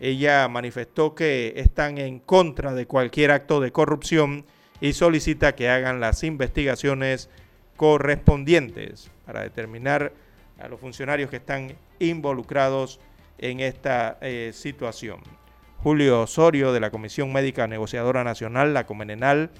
[0.00, 4.44] Ella manifestó que están en contra de cualquier acto de corrupción
[4.80, 7.30] y solicita que hagan las investigaciones
[7.76, 10.12] correspondientes para determinar
[10.58, 12.98] a los funcionarios que están involucrados
[13.38, 15.20] en esta eh, situación.
[15.82, 19.50] Julio Osorio de la Comisión Médica Negociadora Nacional, la Comenenal,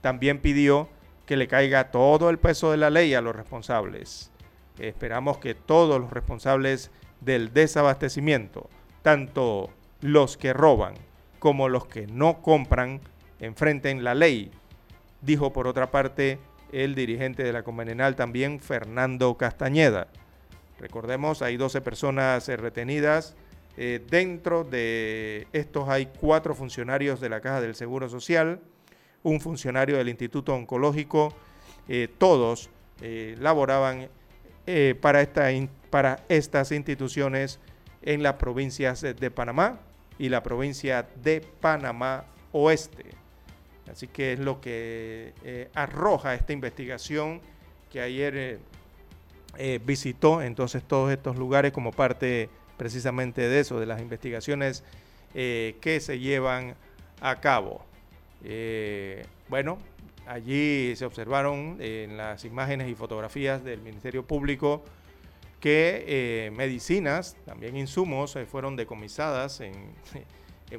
[0.00, 0.88] también pidió
[1.26, 4.30] que le caiga todo el peso de la ley a los responsables.
[4.78, 8.68] Esperamos que todos los responsables del desabastecimiento,
[9.02, 9.70] tanto
[10.00, 10.94] los que roban
[11.38, 13.00] como los que no compran,
[13.40, 14.50] enfrenten la ley
[15.22, 16.38] dijo por otra parte
[16.72, 20.08] el dirigente de la Comenenal también, Fernando Castañeda.
[20.78, 23.36] Recordemos, hay 12 personas retenidas.
[23.76, 28.60] Eh, dentro de estos hay cuatro funcionarios de la Caja del Seguro Social,
[29.22, 31.34] un funcionario del Instituto Oncológico.
[31.88, 32.70] Eh, todos
[33.40, 34.08] laboraban
[35.00, 35.28] para,
[35.90, 37.58] para estas instituciones
[38.02, 39.80] en las provincias de Panamá
[40.18, 43.06] y la provincia de Panamá Oeste.
[43.90, 47.40] Así que es lo que eh, arroja esta investigación
[47.90, 48.58] que ayer eh,
[49.58, 52.48] eh, visitó entonces todos estos lugares como parte
[52.82, 54.82] precisamente de eso, de las investigaciones
[55.32, 56.74] que se llevan
[57.20, 57.86] a cabo.
[59.48, 59.78] bueno,
[60.26, 64.82] allí se observaron en las imágenes y fotografías del Ministerio Público
[65.60, 69.94] que medicinas, también insumos, fueron decomisadas en,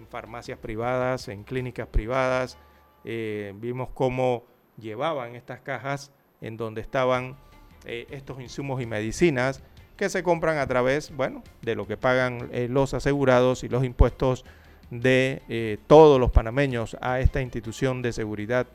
[0.10, 2.58] farmacias privadas, en clínicas privadas,
[3.06, 4.44] eh, vimos cómo
[4.78, 7.38] llevaban estas cajas en donde estaban
[7.86, 9.62] eh, estos insumos y medicinas
[9.98, 13.84] que se compran a través, bueno, de lo que pagan eh, los asegurados y los
[13.84, 14.46] impuestos
[14.90, 18.68] de todos los panameños a esta institución de seguridad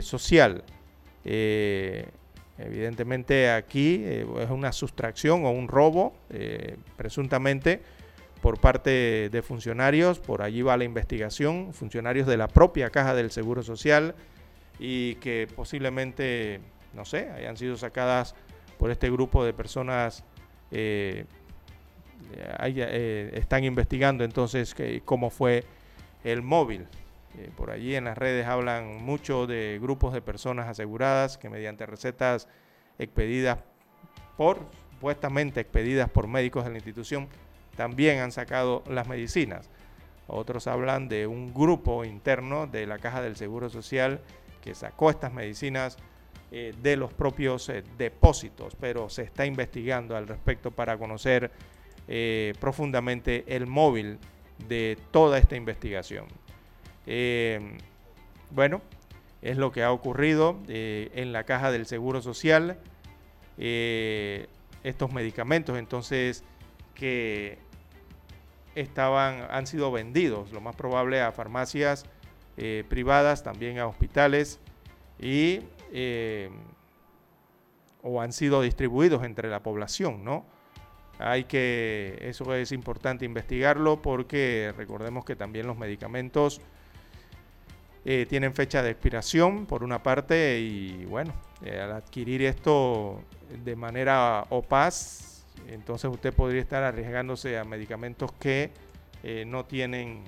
[0.00, 0.62] social.
[1.24, 6.14] evidentemente aquí es una sustracción o un robo,
[6.96, 7.80] presuntamente,
[8.44, 13.30] por parte de funcionarios, por allí va la investigación, funcionarios de la propia Caja del
[13.30, 14.14] Seguro Social
[14.78, 16.60] y que posiblemente,
[16.92, 18.34] no sé, hayan sido sacadas
[18.84, 20.24] por este grupo de personas.
[20.70, 21.24] Eh,
[22.60, 24.76] eh, están investigando entonces
[25.06, 25.64] cómo fue
[26.22, 26.86] el móvil.
[27.38, 31.86] Eh, por allí en las redes hablan mucho de grupos de personas aseguradas que mediante
[31.86, 32.46] recetas
[32.98, 33.58] expedidas
[34.36, 34.58] por,
[34.92, 37.28] supuestamente expedidas por médicos de la institución,
[37.78, 39.70] también han sacado las medicinas.
[40.26, 44.20] Otros hablan de un grupo interno de la Caja del Seguro Social
[44.60, 45.96] que sacó estas medicinas
[46.56, 51.50] eh, de los propios eh, depósitos, pero se está investigando al respecto para conocer
[52.06, 54.20] eh, profundamente el móvil
[54.68, 56.26] de toda esta investigación.
[58.52, 58.82] bueno,
[59.42, 62.78] es lo que ha ocurrido en la Caja del Seguro Social.
[63.58, 66.44] estos medicamentos entonces
[66.94, 67.58] que
[68.76, 72.06] estaban, han sido vendidos, lo más probable a farmacias
[72.88, 74.60] privadas, también a hospitales
[75.18, 75.60] y
[75.94, 76.50] eh,
[78.02, 80.44] o han sido distribuidos entre la población, ¿no?
[81.18, 86.60] Hay que, eso es importante investigarlo porque recordemos que también los medicamentos
[88.04, 91.32] eh, tienen fecha de expiración por una parte y bueno,
[91.62, 93.22] al adquirir esto
[93.64, 95.34] de manera opaz
[95.68, 98.70] entonces usted podría estar arriesgándose a medicamentos que
[99.22, 100.24] eh, no tienen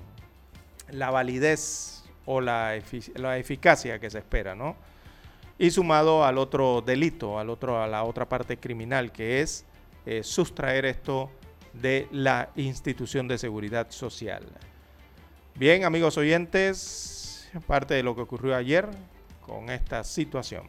[0.89, 4.75] la validez o la, eficacia que se espera, ¿no?
[5.59, 9.65] Y sumado al otro delito, al otro, a la otra parte criminal, que es
[10.05, 11.31] eh, sustraer esto
[11.73, 14.43] de la institución de seguridad social.
[15.55, 18.87] Bien, amigos oyentes, parte de lo que ocurrió ayer
[19.41, 20.67] con esta situación.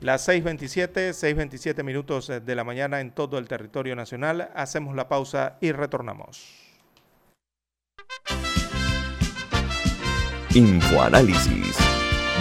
[0.00, 4.50] Las 6.27, 6.27 minutos de la mañana en todo el territorio nacional.
[4.54, 6.44] Hacemos la pausa y retornamos.
[10.54, 12.03] Infoanálisis.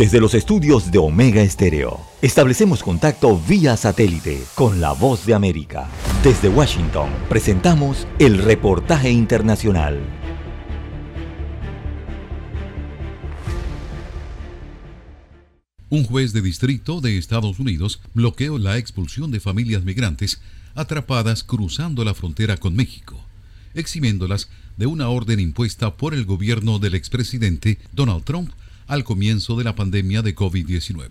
[0.00, 5.90] Desde los estudios de Omega Estéreo, establecemos contacto vía satélite con la voz de América.
[6.24, 10.00] Desde Washington, presentamos el reportaje internacional.
[15.90, 20.40] Un juez de distrito de Estados Unidos bloqueó la expulsión de familias migrantes
[20.74, 23.22] atrapadas cruzando la frontera con México,
[23.74, 24.48] eximiéndolas
[24.78, 28.50] de una orden impuesta por el gobierno del expresidente Donald Trump
[28.90, 31.10] al comienzo de la pandemia de COVID-19.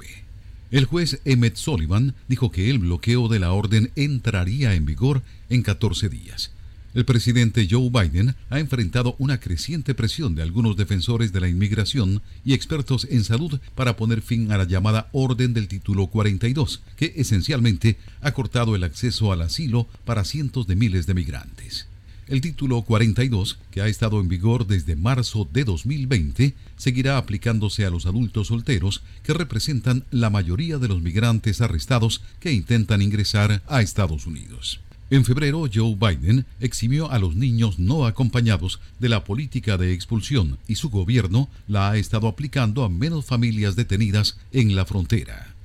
[0.69, 5.63] El juez Emmett Sullivan dijo que el bloqueo de la orden entraría en vigor en
[5.63, 6.51] 14 días.
[6.93, 12.21] El presidente Joe Biden ha enfrentado una creciente presión de algunos defensores de la inmigración
[12.43, 17.13] y expertos en salud para poner fin a la llamada Orden del Título 42, que
[17.15, 21.87] esencialmente ha cortado el acceso al asilo para cientos de miles de migrantes.
[22.29, 27.89] El título 42, que ha estado en vigor desde marzo de 2020, seguirá aplicándose a
[27.89, 33.81] los adultos solteros que representan la mayoría de los migrantes arrestados que intentan ingresar a
[33.81, 34.79] Estados Unidos.
[35.09, 40.59] En febrero, Joe Biden eximió a los niños no acompañados de la política de expulsión
[40.67, 45.55] y su gobierno la ha estado aplicando a menos familias detenidas en la frontera.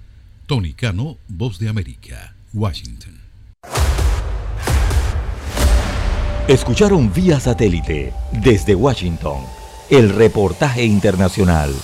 [0.47, 3.21] Tony Cano, Voz de América, Washington.
[6.49, 9.39] Escucharon vía satélite desde Washington
[9.89, 11.75] el reportaje internacional.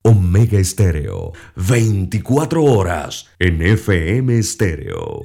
[0.00, 5.24] Omega Estéreo, 24 horas en FM Estéreo.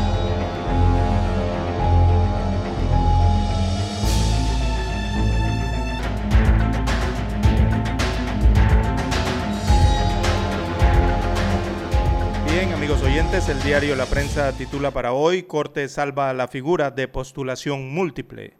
[13.63, 18.53] Diario La Prensa titula para hoy, Corte salva la figura de postulación múltiple.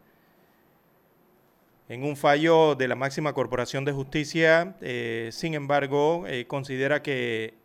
[1.90, 7.56] En un fallo de la máxima corporación de justicia, eh, sin embargo, eh, considera que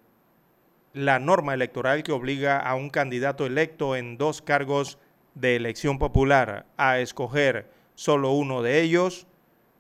[0.95, 4.99] la norma electoral que obliga a un candidato electo en dos cargos
[5.35, 9.27] de elección popular a escoger solo uno de ellos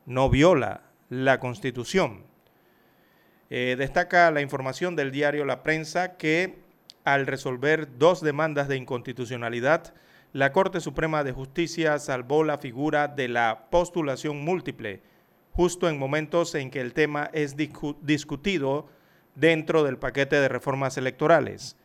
[0.04, 2.24] no viola la Constitución.
[3.48, 6.65] Eh, destaca la información del diario La Prensa que
[7.06, 9.94] al resolver dos demandas de inconstitucionalidad,
[10.32, 15.02] la Corte Suprema de Justicia salvó la figura de la postulación múltiple,
[15.52, 18.88] justo en momentos en que el tema es discutido
[19.36, 21.76] dentro del paquete de reformas electorales.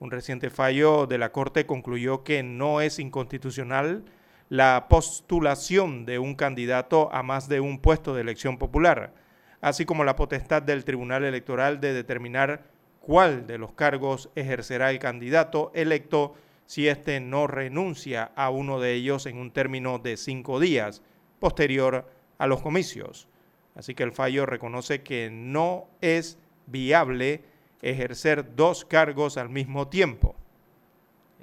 [0.00, 4.04] Un reciente fallo de la Corte concluyó que no es inconstitucional
[4.50, 9.14] la postulación de un candidato a más de un puesto de elección popular,
[9.62, 12.76] así como la potestad del Tribunal Electoral de determinar
[13.08, 16.34] cuál de los cargos ejercerá el candidato electo
[16.66, 21.00] si éste no renuncia a uno de ellos en un término de cinco días
[21.40, 22.06] posterior
[22.36, 23.26] a los comicios.
[23.74, 27.44] Así que el fallo reconoce que no es viable
[27.80, 30.36] ejercer dos cargos al mismo tiempo.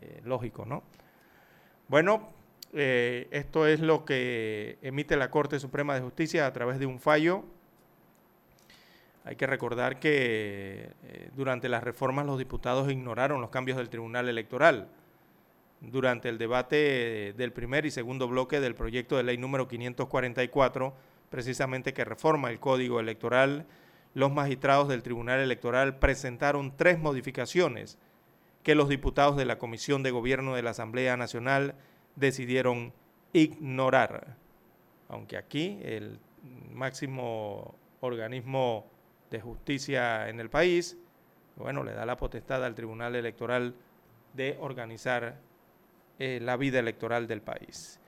[0.02, 0.84] Eh, lógico, ¿no?
[1.88, 2.30] Bueno,
[2.74, 7.00] eh, esto es lo que emite la Corte Suprema de Justicia a través de un
[7.00, 7.44] fallo
[9.26, 14.30] hay que recordar que eh, durante las reformas los diputados ignoraron los cambios del Tribunal
[14.30, 14.88] Electoral.
[15.82, 20.94] Durante el debate del primer y segundo bloque del proyecto de ley número 544,
[21.32, 23.66] precisamente que reforma el Código Electoral,
[24.14, 27.98] los magistrados del Tribunal Electoral presentaron tres modificaciones
[28.62, 31.76] que los diputados de la Comisión de Gobierno de la Asamblea Nacional
[32.16, 32.94] decidieron
[33.34, 34.38] ignorar.
[35.10, 36.20] Aunque aquí el
[36.72, 38.95] máximo organismo
[39.30, 40.98] de justicia en el país,
[41.56, 43.76] bueno, le da la potestad al Tribunal Electoral
[44.34, 45.40] de organizar
[46.20, 48.00] eh, la vida electoral del país.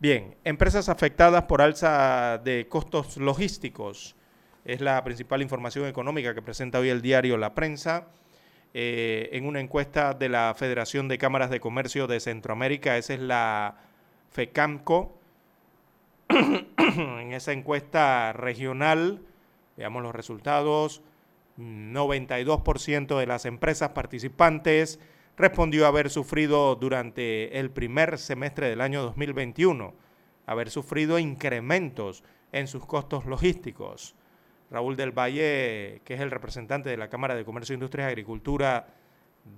[0.00, 4.14] Bien, empresas afectadas por alza de costos logísticos.
[4.64, 8.06] Es la principal información económica que presenta hoy el diario La Prensa.
[8.74, 13.20] Eh, en una encuesta de la Federación de Cámaras de Comercio de Centroamérica, esa es
[13.20, 13.76] la
[14.30, 15.18] FECAMCO.
[16.28, 19.22] en esa encuesta regional,
[19.78, 21.02] Veamos los resultados.
[21.56, 24.98] 92% de las empresas participantes
[25.36, 29.94] respondió haber sufrido durante el primer semestre del año 2021,
[30.46, 34.16] haber sufrido incrementos en sus costos logísticos.
[34.70, 38.88] Raúl del Valle, que es el representante de la Cámara de Comercio, Industria y Agricultura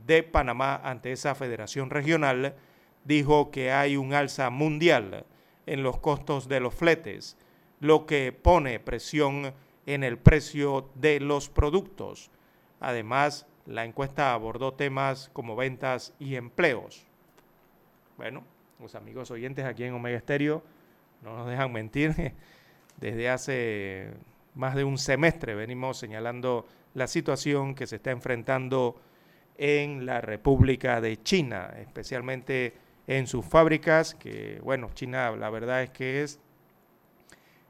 [0.07, 2.55] de Panamá ante esa federación regional,
[3.05, 5.25] dijo que hay un alza mundial
[5.67, 7.39] en los costos de los fletes,
[7.81, 9.55] lo que pone presión
[9.95, 12.31] en el precio de los productos.
[12.81, 17.07] Además, la encuesta abordó temas como ventas y empleos.
[18.17, 18.45] Bueno,
[18.81, 20.63] los amigos oyentes aquí en Omega Estéreo
[21.23, 22.35] no nos dejan mentir.
[22.97, 24.13] Desde hace
[24.55, 29.01] más de un semestre venimos señalando la situación que se está enfrentando
[29.57, 32.75] en la República de China, especialmente
[33.07, 36.41] en sus fábricas, que bueno, China la verdad es que es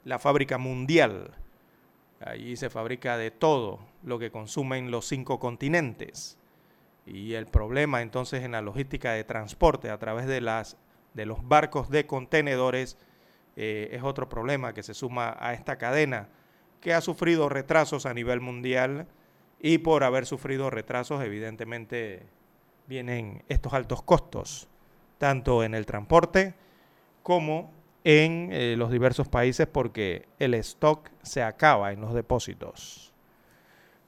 [0.05, 1.33] la fábrica mundial.
[2.21, 6.39] Allí se fabrica de todo lo que consumen los cinco continentes.
[7.07, 10.77] Y el problema entonces en la logística de transporte a través de, las,
[11.15, 12.99] de los barcos de contenedores
[13.57, 16.29] eh, es otro problema que se suma a esta cadena
[16.81, 19.07] que ha sufrido retrasos a nivel mundial
[19.59, 22.23] y por haber sufrido retrasos evidentemente
[22.87, 24.69] vienen estos altos costos,
[25.19, 26.55] tanto en el transporte
[27.23, 27.71] como
[28.05, 33.13] en eh, los diversos países porque el stock se acaba en los depósitos.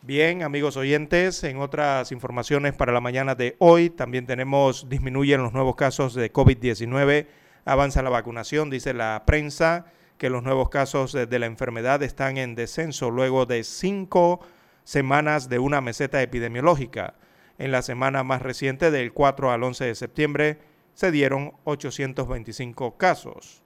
[0.04, 5.52] Bien, amigos oyentes, en otras informaciones para la mañana de hoy también tenemos, disminuyen los
[5.52, 7.26] nuevos casos de COVID-19,
[7.64, 9.86] avanza la vacunación, dice la prensa
[10.18, 14.40] que los nuevos casos de la enfermedad están en descenso luego de cinco
[14.84, 17.14] semanas de una meseta epidemiológica.
[17.58, 20.58] En la semana más reciente, del 4 al 11 de septiembre,
[20.94, 23.61] se dieron 825 casos.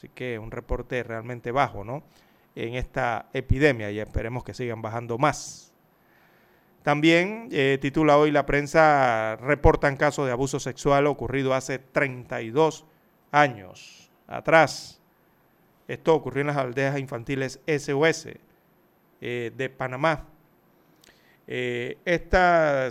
[0.00, 2.02] Así que un reporte realmente bajo, ¿no?
[2.54, 5.74] En esta epidemia y esperemos que sigan bajando más.
[6.82, 12.86] También eh, titula hoy la prensa, reportan casos de abuso sexual ocurrido hace 32
[13.30, 15.02] años atrás.
[15.86, 18.28] Esto ocurrió en las aldeas infantiles SOS
[19.20, 20.24] eh, de Panamá.
[21.46, 22.88] Eh, esta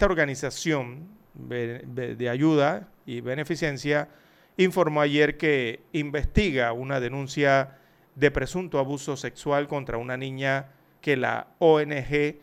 [0.00, 4.08] organización de ayuda y beneficencia
[4.56, 7.78] informó ayer que investiga una denuncia
[8.14, 12.36] de presunto abuso sexual contra una niña que la ONG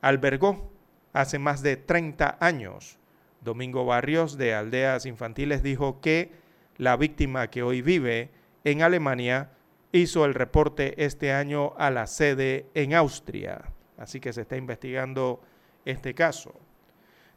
[0.00, 0.70] albergó
[1.12, 2.98] hace más de 30 años.
[3.40, 6.32] Domingo Barrios de Aldeas Infantiles dijo que
[6.78, 8.30] la víctima que hoy vive
[8.64, 9.50] en Alemania
[9.92, 13.72] hizo el reporte este año a la sede en Austria.
[13.98, 15.40] Así que se está investigando
[15.84, 16.54] este caso.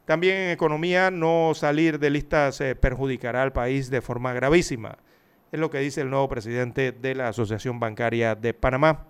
[0.06, 4.98] También en economía, no salir de listas eh, perjudicará al país de forma gravísima.
[5.50, 9.08] Es lo que dice el nuevo presidente de la Asociación Bancaria de Panamá.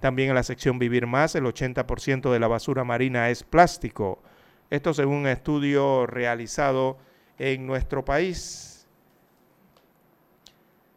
[0.00, 4.24] También en la sección Vivir Más, el 80% de la basura marina es plástico.
[4.70, 6.98] Esto según un estudio realizado
[7.38, 8.88] en nuestro país.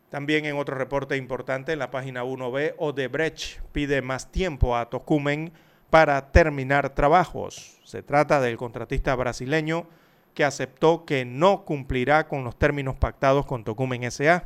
[0.10, 5.54] También en otro reporte importante en la página 1B, Odebrecht pide más tiempo a Tocumen
[5.92, 7.77] para terminar trabajos.
[7.88, 9.88] Se trata del contratista brasileño
[10.34, 14.44] que aceptó que no cumplirá con los términos pactados con Tocumen S.A.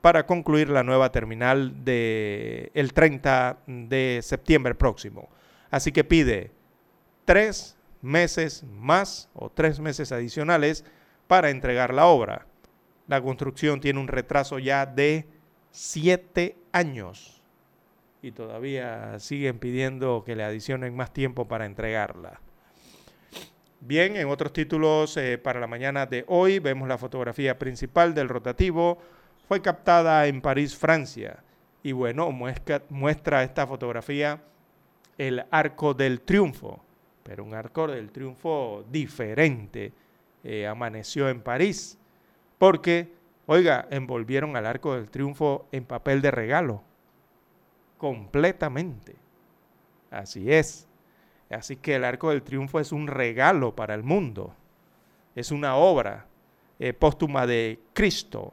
[0.00, 5.28] para concluir la nueva terminal de el 30 de septiembre próximo.
[5.70, 6.50] Así que pide
[7.24, 10.84] tres meses más o tres meses adicionales
[11.28, 12.46] para entregar la obra.
[13.06, 15.28] La construcción tiene un retraso ya de
[15.70, 17.44] siete años
[18.22, 22.40] y todavía siguen pidiendo que le adicionen más tiempo para entregarla.
[23.84, 28.28] Bien, en otros títulos eh, para la mañana de hoy vemos la fotografía principal del
[28.28, 28.98] rotativo.
[29.48, 31.42] Fue captada en París, Francia.
[31.82, 34.40] Y bueno, muestra, esta fotografía
[35.18, 36.80] el arco del triunfo,
[37.24, 39.92] pero un arco del triunfo diferente.
[40.44, 41.98] Eh, amaneció en París,
[42.58, 43.12] porque,
[43.46, 46.84] oiga, envolvieron al arco del triunfo en papel de regalo
[47.98, 49.16] completamente.
[50.08, 50.86] Así es.
[51.52, 54.54] Así que el Arco del Triunfo es un regalo para el mundo.
[55.34, 56.26] Es una obra
[56.78, 58.52] eh, póstuma de Cristo.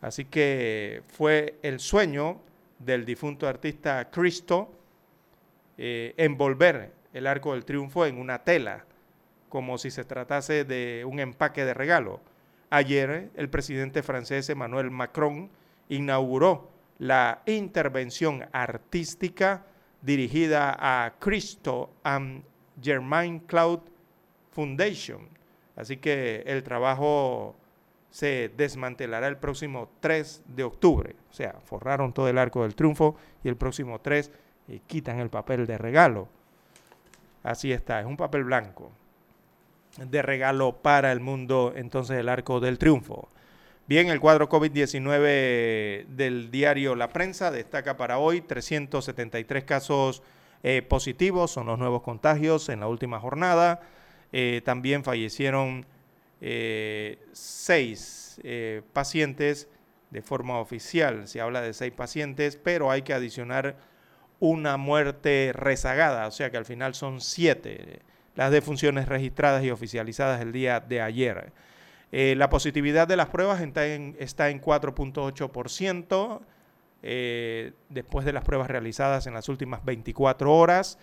[0.00, 2.40] Así que fue el sueño
[2.78, 4.70] del difunto artista Cristo
[5.76, 8.84] eh, envolver el Arco del Triunfo en una tela,
[9.48, 12.20] como si se tratase de un empaque de regalo.
[12.70, 15.48] Ayer el presidente francés Emmanuel Macron
[15.88, 19.64] inauguró la intervención artística
[20.02, 22.42] dirigida a Cristo and
[22.80, 23.80] Germain Cloud
[24.52, 25.28] Foundation.
[25.76, 27.54] Así que el trabajo
[28.10, 31.14] se desmantelará el próximo 3 de octubre.
[31.30, 34.30] O sea, forraron todo el arco del triunfo y el próximo 3
[34.68, 36.28] y quitan el papel de regalo.
[37.42, 38.90] Así está, es un papel blanco
[39.96, 43.28] de regalo para el mundo, entonces el arco del triunfo.
[43.88, 50.22] Bien, el cuadro COVID-19 del diario La Prensa destaca para hoy 373 casos
[50.62, 53.80] eh, positivos, son los nuevos contagios en la última jornada.
[54.30, 55.86] Eh, también fallecieron
[56.42, 58.42] eh, seis
[58.92, 59.68] pacientes
[60.10, 63.76] de forma oficial, se habla de seis pacientes, pero hay que adicionar
[64.38, 68.00] una muerte rezagada, o sea que al final son siete
[68.34, 71.52] las defunciones registradas y oficializadas el día de ayer.
[72.10, 76.40] Eh, la positividad de las pruebas está en, está en 4.8%
[77.02, 80.98] eh, después de las pruebas realizadas en las últimas 24 horas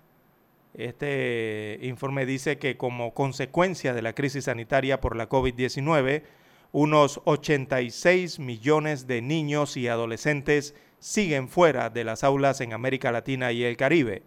[0.75, 6.25] Este informe dice que como consecuencia de la crisis sanitaria por la COVID-19,
[6.73, 13.53] unos 86 millones de niños y adolescentes siguen fuera de las aulas en América Latina
[13.53, 14.25] y el Caribe.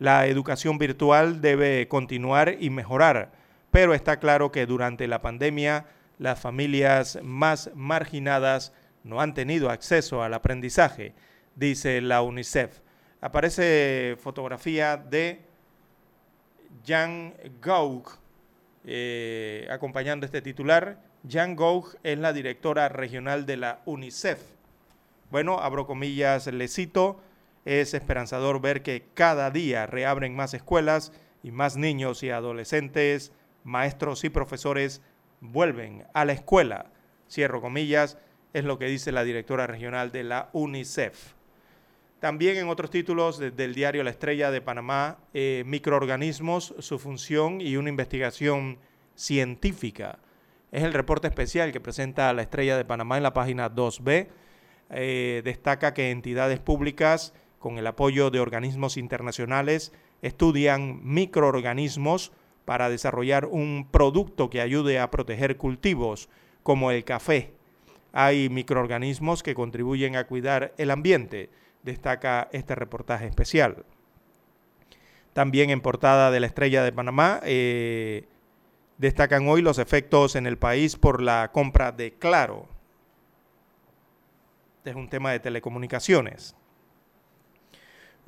[0.00, 3.32] La educación virtual debe continuar y mejorar,
[3.70, 5.84] pero está claro que durante la pandemia
[6.18, 8.72] las familias más marginadas
[9.04, 11.12] no han tenido acceso al aprendizaje,
[11.54, 12.80] dice la UNICEF.
[13.20, 15.42] Aparece fotografía de
[16.86, 18.08] Jan Gaug
[18.86, 20.98] eh, acompañando este titular.
[21.28, 24.40] Jan Gaug es la directora regional de la UNICEF.
[25.30, 27.20] Bueno, abro comillas, le cito.
[27.64, 33.32] Es esperanzador ver que cada día reabren más escuelas y más niños y adolescentes,
[33.64, 35.02] maestros y profesores
[35.40, 36.86] vuelven a la escuela.
[37.28, 38.18] Cierro comillas,
[38.52, 41.34] es lo que dice la directora regional de la UNICEF.
[42.18, 47.76] También en otros títulos del diario La Estrella de Panamá, eh, microorganismos, su función y
[47.76, 48.78] una investigación
[49.14, 50.18] científica.
[50.70, 54.28] Es el reporte especial que presenta La Estrella de Panamá en la página 2B.
[54.90, 59.92] Eh, destaca que entidades públicas con el apoyo de organismos internacionales,
[60.22, 62.32] estudian microorganismos
[62.64, 66.30] para desarrollar un producto que ayude a proteger cultivos
[66.62, 67.52] como el café.
[68.12, 71.50] Hay microorganismos que contribuyen a cuidar el ambiente,
[71.82, 73.84] destaca este reportaje especial.
[75.34, 78.26] También en portada de la Estrella de Panamá eh,
[78.96, 82.68] destacan hoy los efectos en el país por la compra de Claro.
[84.78, 86.56] Este es un tema de telecomunicaciones.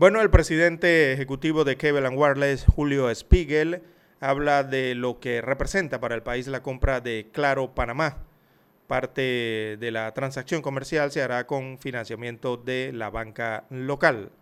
[0.03, 3.85] Bueno, el presidente ejecutivo de Cable Wireless, Julio Spiegel,
[4.19, 8.17] habla de lo que representa para el país la compra de Claro Panamá.
[8.89, 14.33] Parte de la transacción comercial se hará con financiamiento de la banca local.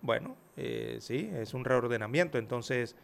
[0.00, 2.96] Bueno, eh, sí, es un reordenamiento entonces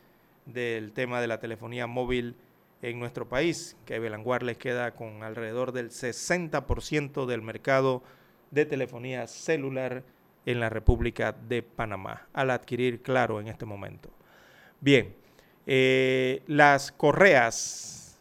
[0.47, 2.37] del tema de la telefonía móvil
[2.81, 3.77] en nuestro país.
[3.85, 8.03] Cable and Wireless queda con alrededor del 60% del mercado
[8.51, 10.05] de telefonía celular
[10.47, 14.11] en la República de Panamá, al adquirir Claro en este momento.
[14.81, 15.15] Bien,
[15.67, 18.19] eh, las correas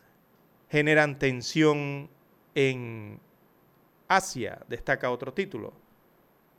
[0.69, 2.09] generan tensión
[2.55, 3.19] en
[4.07, 5.73] Asia, destaca otro título.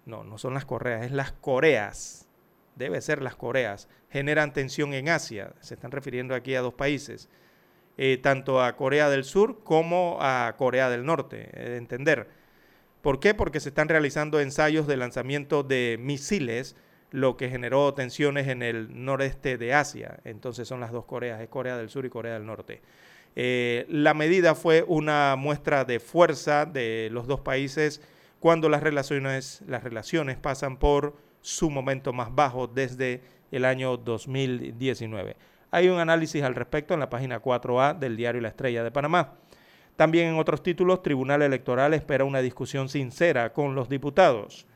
[0.04, 2.28] No, no son las correas, es las coreas.
[2.76, 3.88] Debe ser las coreas.
[4.10, 5.54] Generan tensión en Asia.
[5.60, 7.28] Se están refiriendo aquí a dos países.
[7.96, 11.50] Eh, tanto a Corea del Sur como a Corea del Norte.
[11.52, 12.28] de entender
[13.06, 13.34] ¿Por qué?
[13.34, 16.74] Porque se están realizando ensayos de lanzamiento de misiles,
[17.12, 20.18] lo que generó tensiones en el noreste de Asia.
[20.24, 22.82] Entonces son las dos Coreas, es Corea del Sur y Corea del Norte.
[23.36, 28.02] Eh, la medida fue una muestra de fuerza de los dos países
[28.40, 35.36] cuando las relaciones, las relaciones pasan por su momento más bajo desde el año 2019.
[35.70, 39.34] Hay un análisis al respecto en la página 4A del diario La Estrella de Panamá.
[39.96, 44.66] También en otros títulos, Tribunal Electoral espera una discusión sincera con los diputados.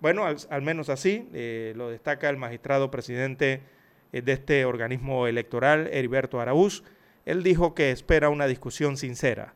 [0.00, 3.62] Bueno, al, menos así eh, lo destaca el magistrado presidente
[4.12, 6.84] eh, de este organismo electoral, Heriberto Araúz,
[7.26, 9.54] él dijo que espera una discusión sincera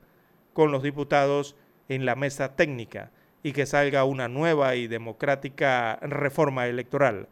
[0.52, 1.56] con los diputados
[1.88, 3.10] en la mesa técnica
[3.42, 7.28] y que salga una nueva y democrática reforma electoral.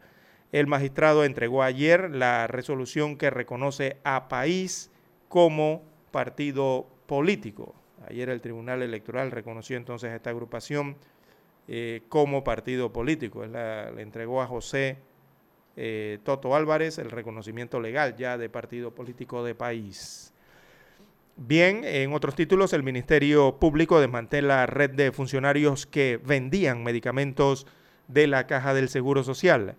[0.51, 4.91] El magistrado entregó ayer la resolución que reconoce a país
[5.27, 7.75] como partido político.
[8.07, 10.95] Ayer el Tribunal Electoral reconoció entonces a esta agrupación
[11.67, 13.45] eh, como partido político.
[13.45, 14.97] le entregó a José
[15.75, 20.33] eh, Toto Álvarez el reconocimiento legal ya de partido político de país.
[21.35, 27.65] Bien, en otros títulos, el Ministerio Público desmantela la red de funcionarios que vendían medicamentos
[28.07, 29.75] de la Caja del Seguro Social.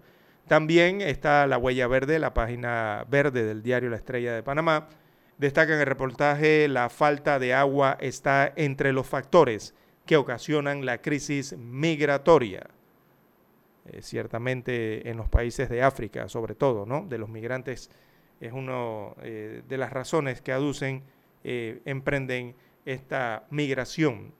[0.49, 4.89] También está la huella verde, la página verde del diario La Estrella de Panamá.
[5.39, 9.75] Destaca en el reportaje la falta de agua está entre los factores
[10.07, 12.69] que ocasionan la crisis migratoria.
[13.87, 17.05] Eh, ciertamente en los países de África, sobre todo, ¿no?
[17.07, 17.91] De los migrantes
[18.41, 21.03] es una eh, de las razones que aducen,
[21.43, 22.55] eh, emprenden
[22.87, 24.33] esta migración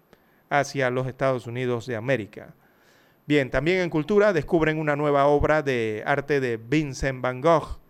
[0.49, 2.55] hacia los Estados Unidos de América.
[3.27, 7.81] Bien, también en cultura descubren una nueva obra de arte de Vincent Van Gogh.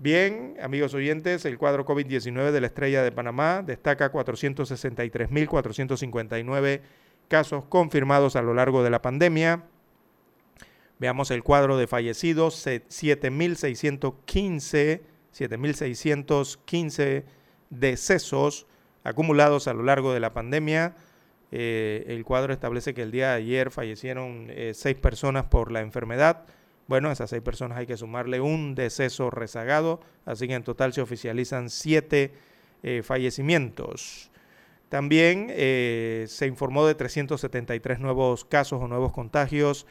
[0.00, 6.82] Bien, amigos oyentes, el cuadro COVID-19 de la Estrella de Panamá destaca 463.459
[7.26, 9.64] casos confirmados a lo largo de la pandemia.
[11.00, 15.00] Veamos el cuadro de fallecidos, 7.615,
[15.36, 17.24] 7.615
[17.70, 18.66] decesos
[19.04, 20.94] acumulados a lo largo de la pandemia.
[21.50, 25.80] Eh, el cuadro establece que el día de ayer fallecieron eh, seis personas por la
[25.80, 26.44] enfermedad.
[26.86, 30.92] Bueno, a esas seis personas hay que sumarle un deceso rezagado, así que en total
[30.92, 32.34] se oficializan siete
[32.82, 34.30] eh, fallecimientos.
[34.88, 39.86] También se informó de 373 nuevos casos o nuevos contagios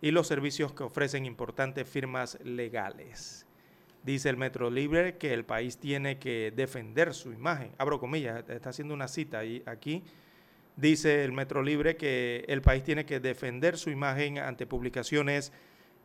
[0.00, 3.46] y los servicios que ofrecen importantes firmas legales.
[4.02, 7.72] Dice el Metro Libre que el país tiene que defender su imagen.
[7.76, 10.02] Abro comillas, está haciendo una cita aquí.
[10.76, 15.52] Dice el Metro Libre que el país tiene que defender su imagen ante publicaciones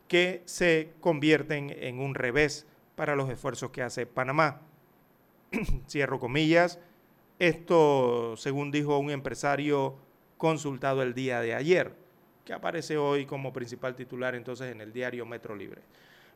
[0.08, 2.66] que se convierten en un revés
[2.96, 4.60] para los esfuerzos que hace Panamá.
[5.88, 6.78] Cierro comillas.
[7.38, 9.96] Esto, según dijo un empresario
[10.38, 11.92] consultado el día de ayer,
[12.44, 15.82] que aparece hoy como principal titular entonces en el diario Metro Libre.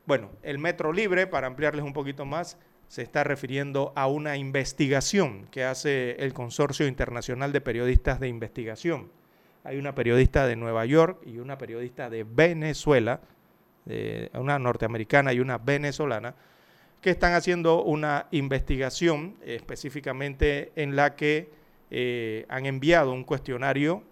[0.07, 5.47] Bueno, el Metro Libre, para ampliarles un poquito más, se está refiriendo a una investigación
[5.53, 9.11] que hace el Consorcio Internacional de Periodistas de Investigación.
[9.63, 13.21] Hay una periodista de Nueva York y una periodista de Venezuela,
[14.35, 16.35] una norteamericana y una venezolana,
[17.01, 21.51] que están haciendo una investigación específicamente en la que
[21.91, 24.03] eh, han enviado un cuestionario,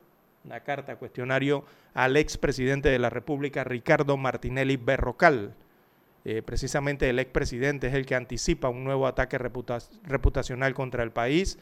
[0.44, 5.54] una carta cuestionario al expresidente de la República, Ricardo Martinelli Berrocal.
[6.24, 11.58] Eh, precisamente el expresidente es el que anticipa un nuevo ataque reputacional contra el país,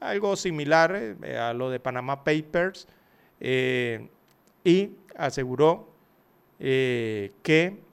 [0.00, 2.88] algo similar eh, a lo de Panama Papers,
[3.38, 5.92] y aseguró
[6.58, 7.85] que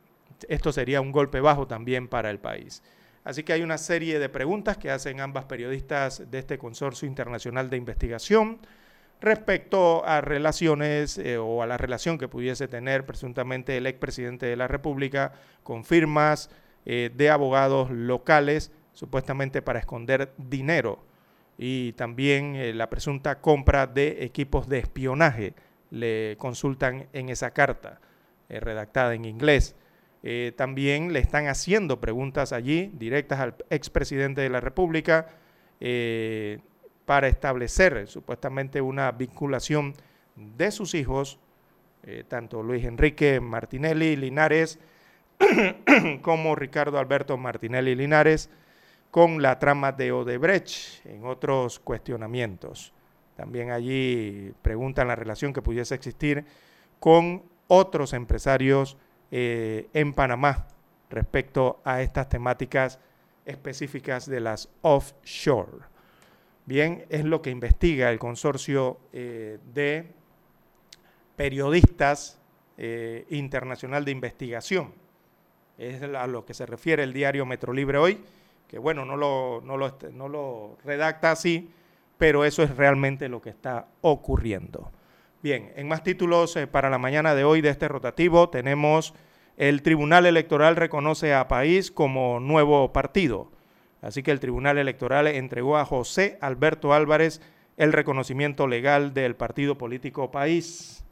[0.50, 2.84] esto sería un golpe bajo también para el país.
[3.24, 7.70] Así que hay una serie de preguntas que hacen ambas periodistas de este Consorcio Internacional
[7.70, 8.60] de Investigación
[9.22, 14.58] respecto a relaciones eh, o a la relación que pudiese tener presuntamente el expresidente de
[14.58, 15.32] la República
[15.64, 16.50] con firmas
[16.86, 21.00] eh, de abogados locales, supuestamente para esconder dinero,
[21.58, 25.54] y también eh, la presunta compra de equipos de espionaje,
[25.90, 28.02] le consultan en esa carta
[28.50, 29.76] redactada en inglés.
[30.56, 35.28] También le están haciendo preguntas allí directas al expresidente de la República
[37.06, 39.94] para establecer supuestamente una vinculación
[40.36, 41.40] de sus hijos,
[42.04, 44.80] eh, tanto Luis Enrique Martinelli Linares
[46.22, 48.50] como Ricardo Alberto Martinelli Linares,
[49.12, 52.94] con la trama de Odebrecht en otros cuestionamientos.
[53.36, 56.46] También allí preguntan la relación que pudiese existir
[57.00, 58.98] con otros empresarios
[59.36, 60.68] eh, en Panamá
[61.10, 63.00] respecto a estas temáticas
[63.48, 65.86] específicas de las offshore.
[66.68, 70.06] Bien, es lo que investiga el consorcio eh, de
[71.36, 72.40] periodistas
[72.78, 74.94] eh, internacional de investigación.
[75.80, 78.22] Es a lo que se refiere el diario Metro Libre hoy,
[78.68, 81.72] que bueno, no lo, no lo, no lo redacta así,
[82.20, 84.92] pero eso es realmente lo que está ocurriendo.
[85.44, 89.14] Bien, en más títulos eh, para la mañana de hoy de este rotativo tenemos
[89.58, 93.52] el Tribunal Electoral reconoce a País como nuevo partido.
[94.02, 97.42] Así que el Tribunal Electoral entregó a José Alberto Álvarez
[97.76, 101.04] el reconocimiento legal del partido político País.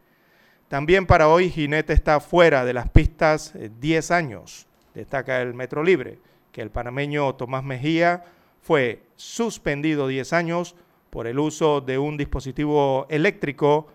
[0.69, 4.65] También para hoy Ginete está fuera de las pistas 10 eh, años.
[4.93, 6.19] Destaca el Metro Libre
[6.53, 8.23] que el panameño Tomás Mejía
[8.61, 10.77] fue suspendido 10 años
[11.09, 13.87] por el uso de un dispositivo eléctrico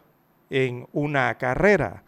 [0.51, 2.03] en una carrera.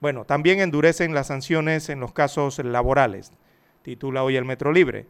[0.00, 3.32] Bueno, también endurecen las sanciones en los casos laborales,
[3.82, 5.06] titula hoy el Metro Libre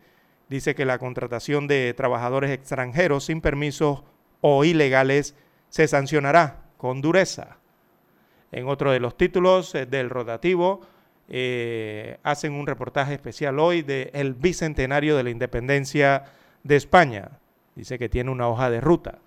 [0.48, 4.04] dice que la contratación de trabajadores extranjeros sin permiso
[4.40, 5.34] o ilegales
[5.68, 7.58] se sancionará con dureza.
[8.50, 10.80] En otro de los títulos eh, del rotativo,
[11.28, 16.24] eh, hacen un reportaje especial hoy del bicentenario de la independencia
[16.62, 17.32] de España.
[17.74, 19.18] Dice que tiene una hoja de ruta.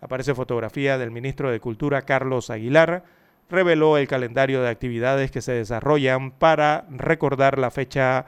[0.00, 3.04] Aparece fotografía del ministro de Cultura Carlos Aguilar.
[3.48, 8.26] Reveló el calendario de actividades que se desarrollan para recordar la fecha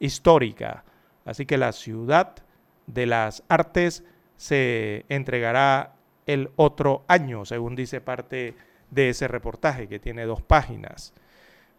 [0.00, 0.84] histórica
[1.24, 2.34] Así que la ciudad
[2.86, 4.04] de las artes
[4.36, 5.94] se entregará
[6.26, 8.54] el otro año, según dice parte
[8.90, 11.14] de ese reportaje que tiene dos páginas.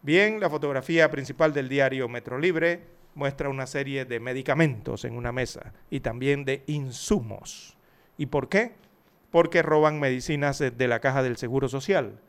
[0.02, 2.84] Bien, la fotografía principal del diario Metro Libre
[3.14, 7.78] muestra una serie de medicamentos en una mesa y también de insumos.
[8.18, 8.74] ¿Y por qué?
[9.36, 12.22] Porque roban medicinas de la caja del Seguro Social.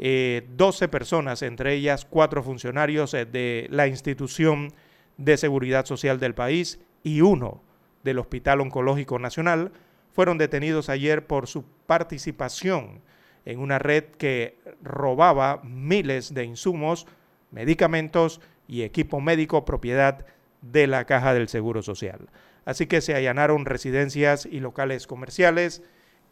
[0.00, 4.72] Eh, 12 personas, entre ellas cuatro funcionarios eh, de la institución
[5.18, 7.62] de Seguridad Social del país y uno
[8.02, 9.70] del Hospital Oncológico Nacional
[10.10, 13.02] fueron detenidos ayer por su participación
[13.44, 17.06] en una red que robaba miles de insumos,
[17.52, 20.26] medicamentos y equipo médico propiedad
[20.60, 22.30] de la Caja del Seguro Social.
[22.64, 25.84] Así que se allanaron residencias y locales comerciales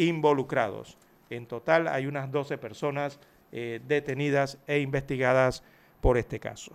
[0.06, 0.98] involucrados.
[1.30, 3.20] En total hay unas 12 personas
[3.52, 5.62] eh, detenidas e investigadas
[6.00, 6.72] por este caso.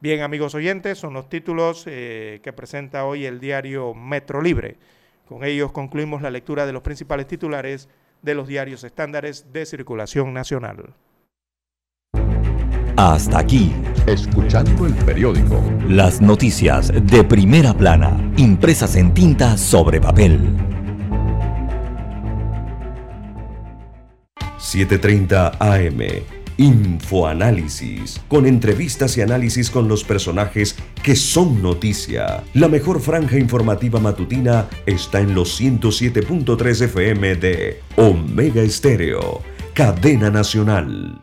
[0.00, 4.76] Bien, amigos oyentes, son los títulos eh, que presenta hoy el diario Metro Libre.
[5.26, 7.88] Con ellos concluimos la lectura de los principales titulares
[8.20, 10.94] de los diarios estándares de circulación nacional.
[12.96, 13.72] Hasta aquí,
[14.06, 15.62] escuchando el periódico.
[15.88, 20.71] Las noticias de primera plana, impresas en tinta sobre papel.
[24.62, 26.22] 7:30 AM
[26.58, 32.44] Infoanálisis, con entrevistas y análisis con los personajes que son noticia.
[32.54, 39.40] La mejor franja informativa matutina está en los 107.3 FM de Omega Estéreo,
[39.74, 41.20] cadena nacional.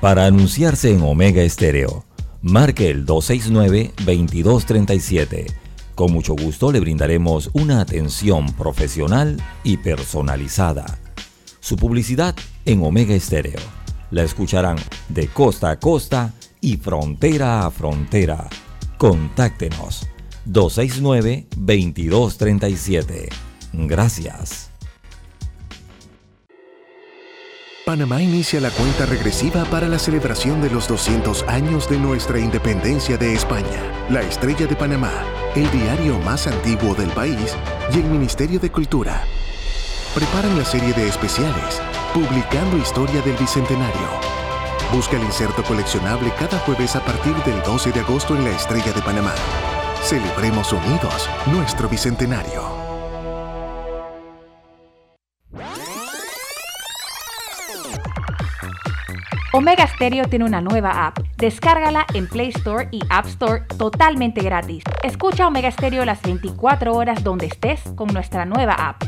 [0.00, 2.04] Para anunciarse en Omega Estéreo,
[2.42, 5.46] marque el 269-2237.
[5.94, 10.98] Con mucho gusto le brindaremos una atención profesional y personalizada.
[11.60, 12.34] Su publicidad
[12.64, 13.60] en Omega Estéreo
[14.10, 14.76] la escucharán
[15.08, 18.48] de costa a costa y frontera a frontera.
[18.96, 20.06] Contáctenos
[20.46, 23.28] 269-2237.
[23.72, 24.70] Gracias.
[27.84, 33.18] Panamá inicia la cuenta regresiva para la celebración de los 200 años de nuestra independencia
[33.18, 34.06] de España.
[34.08, 35.12] La Estrella de Panamá,
[35.54, 37.54] el diario más antiguo del país
[37.92, 39.22] y el Ministerio de Cultura
[40.14, 41.82] preparan la serie de especiales
[42.14, 44.06] Publicando Historia del Bicentenario.
[44.92, 48.92] Busca el inserto coleccionable cada jueves a partir del 12 de agosto en la Estrella
[48.92, 49.34] de Panamá.
[50.00, 52.62] Celebremos unidos nuestro Bicentenario.
[59.52, 61.18] Omega Stereo tiene una nueva app.
[61.36, 64.84] Descárgala en Play Store y App Store totalmente gratis.
[65.02, 69.02] Escucha Omega Stereo las 24 horas donde estés con nuestra nueva app.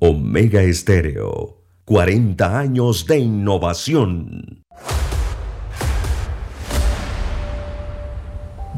[0.00, 4.64] Omega Estéreo, 40 años de innovación.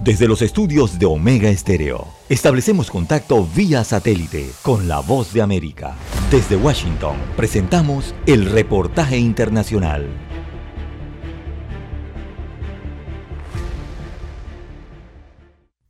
[0.02, 5.94] Desde los estudios de Omega Estéreo, establecemos contacto vía satélite con la voz de América.
[6.30, 10.08] Desde Washington, presentamos el reportaje internacional.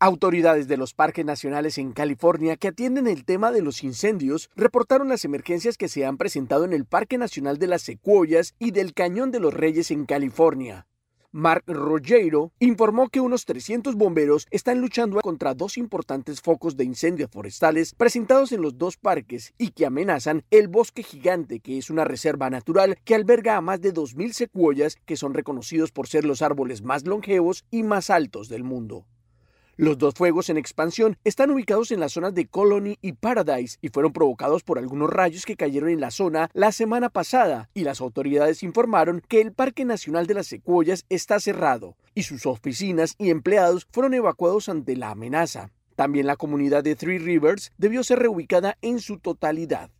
[0.02, 5.10] Autoridades de los parques nacionales en California que atienden el tema de los incendios reportaron
[5.10, 8.94] las emergencias que se han presentado en el Parque Nacional de las Secuoyas y del
[8.94, 10.86] Cañón de los Reyes en California.
[11.32, 17.28] Mark Rogero informó que unos 300 bomberos están luchando contra dos importantes focos de incendios
[17.30, 22.06] forestales presentados en los dos parques y que amenazan el bosque gigante, que es una
[22.06, 26.40] reserva natural que alberga a más de 2.000 secuoyas que son reconocidos por ser los
[26.40, 29.04] árboles más longevos y más altos del mundo.
[29.80, 33.88] Los dos fuegos en expansión están ubicados en las zonas de Colony y Paradise y
[33.88, 38.02] fueron provocados por algunos rayos que cayeron en la zona la semana pasada y las
[38.02, 43.30] autoridades informaron que el Parque Nacional de las Secuoyas está cerrado y sus oficinas y
[43.30, 45.70] empleados fueron evacuados ante la amenaza.
[45.96, 49.90] También la comunidad de Three Rivers debió ser reubicada en su totalidad.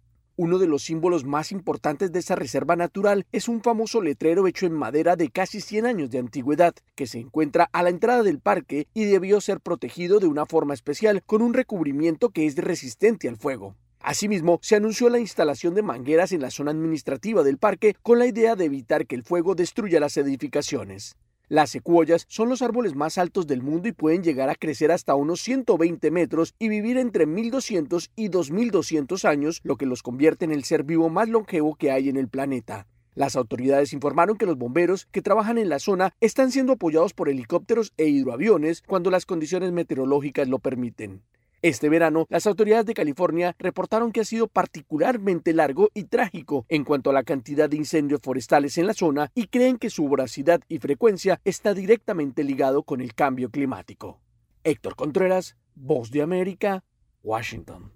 [0.43, 4.65] Uno de los símbolos más importantes de esta reserva natural es un famoso letrero hecho
[4.65, 8.41] en madera de casi 100 años de antigüedad, que se encuentra a la entrada del
[8.41, 13.29] parque y debió ser protegido de una forma especial con un recubrimiento que es resistente
[13.29, 13.77] al fuego.
[14.01, 18.25] Asimismo, se anunció la instalación de mangueras en la zona administrativa del parque con la
[18.25, 21.17] idea de evitar que el fuego destruya las edificaciones.
[21.51, 25.17] Las secuoyas son los árboles más altos del mundo y pueden llegar a crecer hasta
[25.17, 30.53] unos 120 metros y vivir entre 1200 y 2200 años, lo que los convierte en
[30.53, 32.87] el ser vivo más longevo que hay en el planeta.
[33.17, 37.29] Las autoridades informaron que los bomberos que trabajan en la zona están siendo apoyados por
[37.29, 41.25] helicópteros e hidroaviones cuando las condiciones meteorológicas lo permiten.
[41.63, 46.85] Este verano, las autoridades de California reportaron que ha sido particularmente largo y trágico en
[46.85, 50.63] cuanto a la cantidad de incendios forestales en la zona y creen que su voracidad
[50.69, 54.21] y frecuencia está directamente ligado con el cambio climático.
[54.65, 56.83] Héctor Contreras, Voz de América,
[57.23, 57.93] Washington.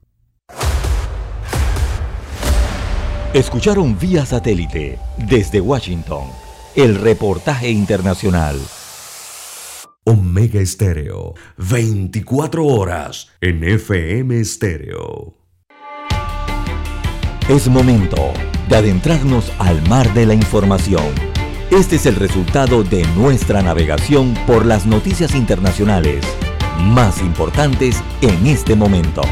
[3.32, 6.24] Escucharon vía satélite desde Washington
[6.76, 8.60] el reportaje internacional.
[10.06, 15.34] Omega Estéreo, 24 horas en FM Estéreo.
[17.48, 18.34] Es momento
[18.68, 21.06] de adentrarnos al mar de la información.
[21.70, 26.22] Este es el resultado de nuestra navegación por las noticias internacionales
[26.80, 29.22] más importantes en este momento.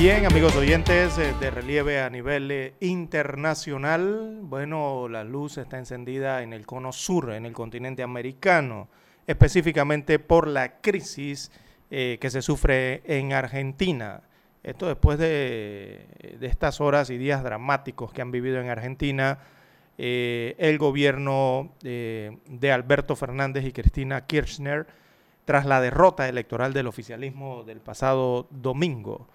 [0.00, 6.42] Bien, amigos oyentes eh, de relieve a nivel eh, internacional, bueno, la luz está encendida
[6.42, 8.88] en el cono sur, en el continente americano,
[9.26, 11.52] específicamente por la crisis
[11.90, 14.22] eh, que se sufre en Argentina.
[14.62, 16.06] Esto después de,
[16.40, 19.40] de, estas horas y días dramáticos que han vivido en Argentina,
[19.98, 24.86] el gobierno de Alberto Fernández y Cristina Kirchner,
[25.44, 29.28] tras la derrota electoral del oficialismo del pasado domingo.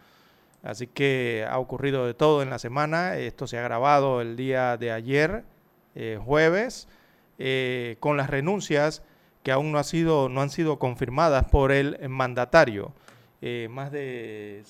[0.66, 3.18] Así que ha ocurrido de todo en la semana.
[3.18, 5.44] Esto se ha grabado el día de ayer,
[5.94, 6.88] eh, jueves,
[7.38, 9.04] eh, con las renuncias
[9.44, 12.94] que aún no, ha sido, no han sido confirmadas por el mandatario.
[13.44, 14.64] Eh, más de,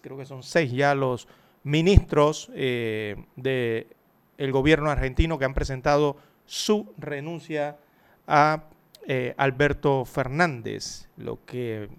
[0.00, 1.28] creo que son seis ya los
[1.62, 3.86] ministros del
[4.38, 6.16] gobierno argentino que han presentado
[6.46, 7.76] su renuncia
[8.26, 8.64] a
[9.36, 11.90] Alberto Fernández, lo que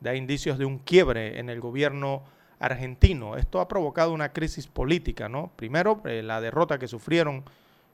[0.00, 3.36] da indicios de un quiebre en el gobierno argentino.
[3.36, 5.52] Esto ha provocado una crisis política, ¿no?
[5.56, 7.44] Primero, eh, la derrota que sufrieron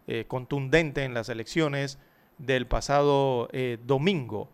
[0.06, 1.98] eh, contundente en las elecciones
[2.38, 4.48] del pasado eh, domingo.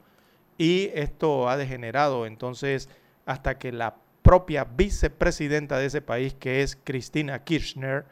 [0.58, 2.88] Y esto ha degenerado entonces
[3.26, 8.04] hasta que la propia vicepresidenta de ese país, que es Cristina Kirchner,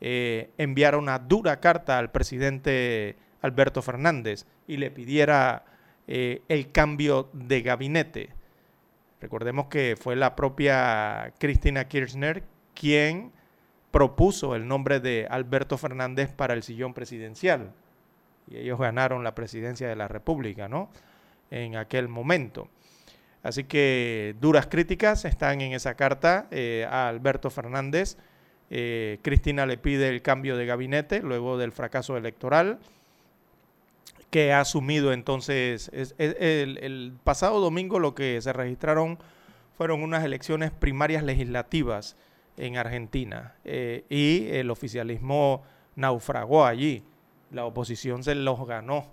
[0.00, 5.64] enviara una dura carta al presidente Alberto Fernández y le pidiera
[6.08, 8.30] el cambio de gabinete.
[9.22, 12.42] Recordemos que fue la propia Cristina Kirchner
[12.74, 13.30] quien
[13.92, 17.72] propuso el nombre de Alberto Fernández para el sillón presidencial.
[18.48, 20.90] Y ellos ganaron la presidencia de la República, ¿no?
[21.52, 22.68] En aquel momento.
[23.44, 28.16] Así que duras críticas están en esa carta eh, a Alberto Fernández.
[28.70, 32.80] Eh, Cristina le pide el cambio de gabinete luego del fracaso electoral
[34.32, 39.18] que ha asumido entonces el, pasado domingo lo que se registraron
[39.76, 42.16] fueron unas elecciones primarias legislativas
[42.56, 45.64] en Argentina eh, y el oficialismo
[45.96, 47.04] naufragó allí.
[47.50, 49.04] La oposición se los ganó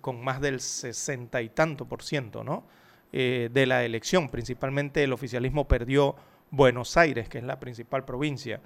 [0.00, 2.64] con más del sesenta y tanto por ciento, ¿no?
[3.12, 4.28] Eh, de la elección.
[4.30, 6.16] Principalmente el oficialismo perdió
[6.50, 8.60] Buenos Aires, que es la principal provincia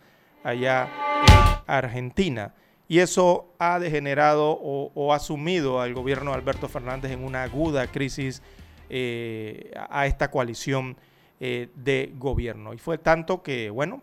[0.45, 0.89] allá
[1.27, 2.55] en Argentina.
[2.91, 7.87] Y eso ha degenerado o, ha sumido al gobierno de Alberto Fernández en una aguda
[7.87, 8.43] crisis
[8.91, 10.99] eh, a esta coalición
[11.39, 12.75] eh, de gobierno.
[12.75, 14.03] Y fue tanto que, bueno,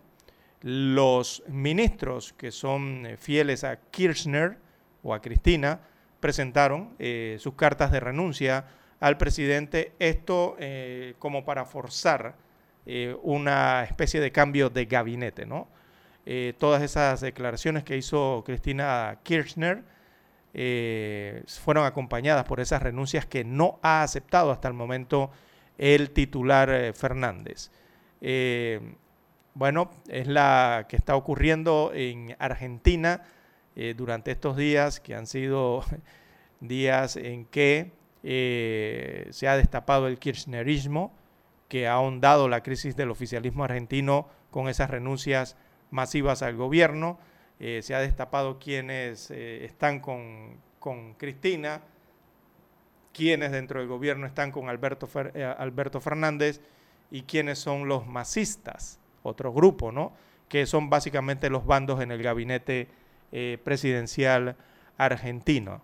[0.62, 4.58] los ministros que son fieles a Kirchner
[5.02, 5.80] o a Cristina
[6.18, 6.96] presentaron
[7.38, 8.64] sus cartas de renuncia
[9.00, 12.34] al presidente esto eh, como para forzar
[12.86, 15.68] eh, una especie de cambio de gabinete, ¿no?
[16.30, 19.82] Eh, todas esas declaraciones que hizo Cristina Kirchner
[21.46, 25.30] fueron acompañadas por esas renuncias que no ha aceptado hasta el momento
[25.76, 27.70] el titular Fernández.
[29.54, 33.22] bueno, es la que está ocurriendo en Argentina
[33.96, 35.84] durante estos días, que han sido
[36.60, 37.92] días en que
[38.22, 41.14] eh, se ha destapado el kirchnerismo,
[41.68, 45.56] que ha ahondado la crisis del oficialismo argentino con esas renuncias
[45.90, 47.18] masivas al gobierno.
[47.60, 51.82] Eh, se ha destapado quienes eh, están con, con, Cristina,
[53.12, 55.08] quienes dentro del gobierno están con Alberto,
[55.58, 56.60] Alberto Fernández
[57.10, 60.12] y quienes son los masistas, otro grupo, ¿no?
[60.48, 62.88] que son básicamente los bandos en el gabinete
[63.64, 64.56] presidencial
[64.96, 65.82] argentino.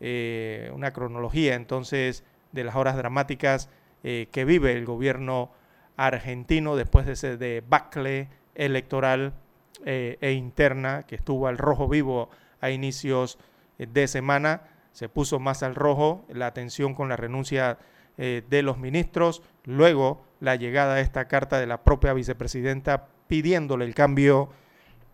[0.00, 3.70] Eh, una cronología entonces de las horas dramáticas
[4.02, 5.50] eh, que vive el gobierno
[5.96, 9.34] argentino después de ese debacle electoral
[9.84, 12.30] eh, e interna que estuvo al rojo vivo
[12.60, 13.38] a inicios
[13.78, 14.62] de semana.
[14.92, 17.78] Se puso más al rojo la atención con la renuncia
[18.16, 23.94] de los ministros, luego la llegada de esta carta de la propia vicepresidenta pidiéndole el
[23.94, 24.50] cambio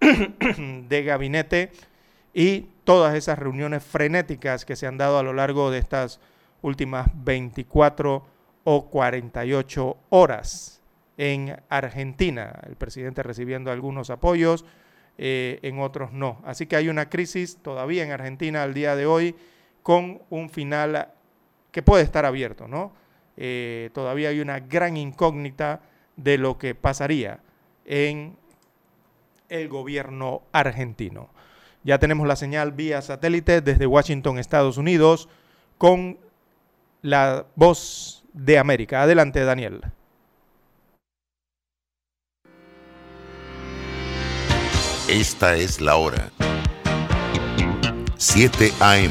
[0.89, 1.73] de gabinete
[2.35, 6.20] y todas esas reuniones frenéticas que se han dado a lo largo de estas
[6.62, 8.27] últimas 24
[8.65, 10.80] o 48 horas
[11.21, 12.59] en Argentina.
[12.67, 14.65] El presidente recibiendo algunos apoyos,
[15.19, 16.41] eh, en otros no.
[16.47, 19.37] Así que hay una crisis todavía en Argentina al día de hoy
[19.83, 21.09] con un final
[21.73, 22.95] que puede estar abierto, ¿no?
[23.37, 25.83] Eh, todavía hay una gran incógnita
[26.17, 27.41] de lo que pasaría
[27.85, 28.35] en
[29.51, 31.29] el gobierno argentino.
[31.85, 35.29] Ya tenemos la señal vía satélite desde Washington, Estados Unidos,
[35.77, 36.19] con
[37.03, 39.03] la voz de América.
[39.03, 39.83] Adelante, Daniel.
[45.11, 46.31] Esta es la hora.
[48.16, 49.11] 7 AM.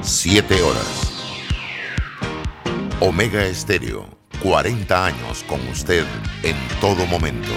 [0.00, 1.12] 7 horas.
[3.00, 4.08] Omega Estéreo,
[4.42, 6.06] 40 años con usted
[6.42, 7.50] en todo momento.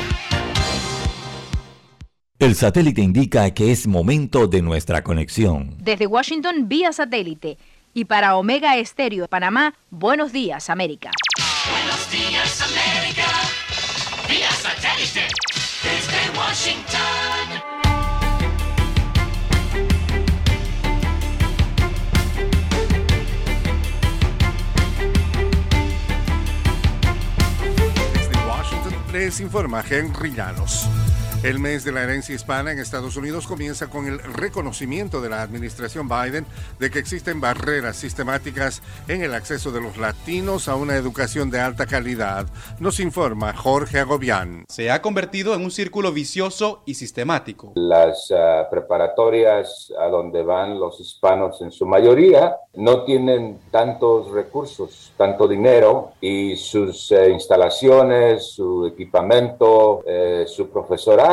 [2.38, 5.77] El satélite indica que es momento de nuestra conexión.
[5.80, 7.57] Desde Washington, vía satélite.
[7.93, 11.11] Y para Omega Estéreo de Panamá, buenos días, América.
[11.72, 13.23] Buenos días, América.
[14.27, 15.61] Vía satélite.
[15.84, 17.48] Desde Washington.
[28.14, 30.88] Desde Washington les informa Henry Llanos.
[31.43, 35.41] El mes de la herencia hispana en Estados Unidos comienza con el reconocimiento de la
[35.41, 36.45] administración Biden
[36.77, 41.59] de que existen barreras sistemáticas en el acceso de los latinos a una educación de
[41.59, 42.45] alta calidad,
[42.80, 44.65] nos informa Jorge Agobián.
[44.69, 47.72] Se ha convertido en un círculo vicioso y sistemático.
[47.73, 55.11] Las uh, preparatorias a donde van los hispanos en su mayoría no tienen tantos recursos,
[55.18, 61.31] tanto dinero y sus uh, instalaciones, su equipamiento, uh, su profesorado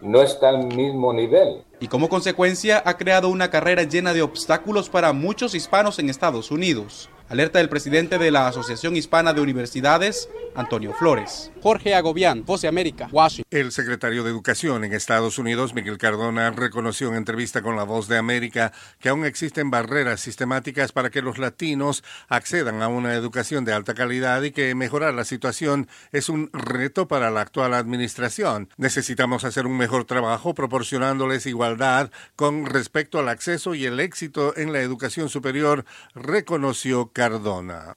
[0.00, 1.64] no está al mismo nivel.
[1.80, 6.50] Y como consecuencia ha creado una carrera llena de obstáculos para muchos hispanos en Estados
[6.50, 7.08] Unidos.
[7.30, 11.52] Alerta del presidente de la Asociación Hispana de Universidades, Antonio Flores.
[11.62, 13.46] Jorge Agobián, Voz de América, Washington.
[13.52, 18.08] El secretario de Educación en Estados Unidos, Miguel Cardona, reconoció en entrevista con la Voz
[18.08, 23.64] de América que aún existen barreras sistemáticas para que los latinos accedan a una educación
[23.64, 28.70] de alta calidad y que mejorar la situación es un reto para la actual administración.
[28.76, 34.72] Necesitamos hacer un mejor trabajo proporcionándoles igualdad con respecto al acceso y el éxito en
[34.72, 35.84] la educación superior,
[36.16, 37.19] reconoció Cardona.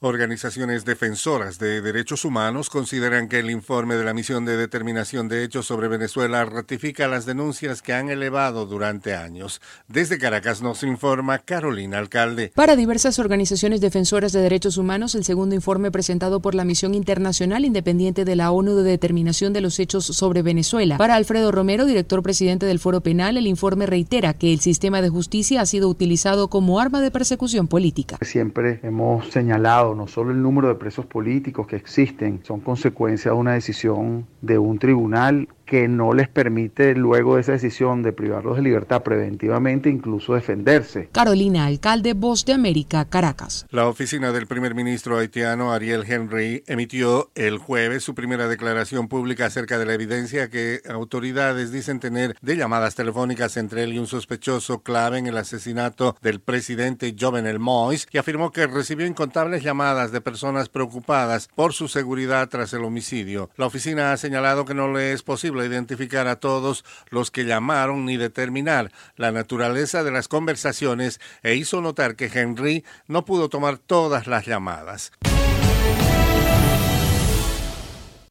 [0.00, 5.44] Organizaciones defensoras de derechos humanos consideran que el informe de la misión de determinación de
[5.44, 9.62] hechos sobre Venezuela ratifica las denuncias que han elevado durante años.
[9.88, 12.52] Desde Caracas nos informa Carolina Alcalde.
[12.54, 17.64] Para diversas organizaciones defensoras de derechos humanos, el segundo informe presentado por la Misión Internacional
[17.64, 20.98] Independiente de la ONU de Determinación de los Hechos sobre Venezuela.
[20.98, 25.08] Para Alfredo Romero, director presidente del Foro Penal, el informe reitera que el sistema de
[25.08, 28.18] justicia ha sido utilizado como arma de persecución política.
[28.20, 33.36] Siempre hemos señalado no solo el número de presos políticos que existen, son consecuencia de
[33.36, 38.56] una decisión de un tribunal que no les permite luego de esa decisión de privarlos
[38.56, 41.08] de libertad preventivamente incluso defenderse.
[41.12, 43.66] Carolina Alcalde, Voz de América, Caracas.
[43.70, 49.46] La oficina del primer ministro haitiano Ariel Henry emitió el jueves su primera declaración pública
[49.46, 54.06] acerca de la evidencia que autoridades dicen tener de llamadas telefónicas entre él y un
[54.06, 60.12] sospechoso clave en el asesinato del presidente Jovenel Moïse, que afirmó que recibió incontables llamadas
[60.12, 63.50] de personas preocupadas por su seguridad tras el homicidio.
[63.56, 68.04] La oficina ha señalado que no le es posible identificar a todos los que llamaron
[68.04, 73.78] ni determinar la naturaleza de las conversaciones e hizo notar que Henry no pudo tomar
[73.78, 75.12] todas las llamadas.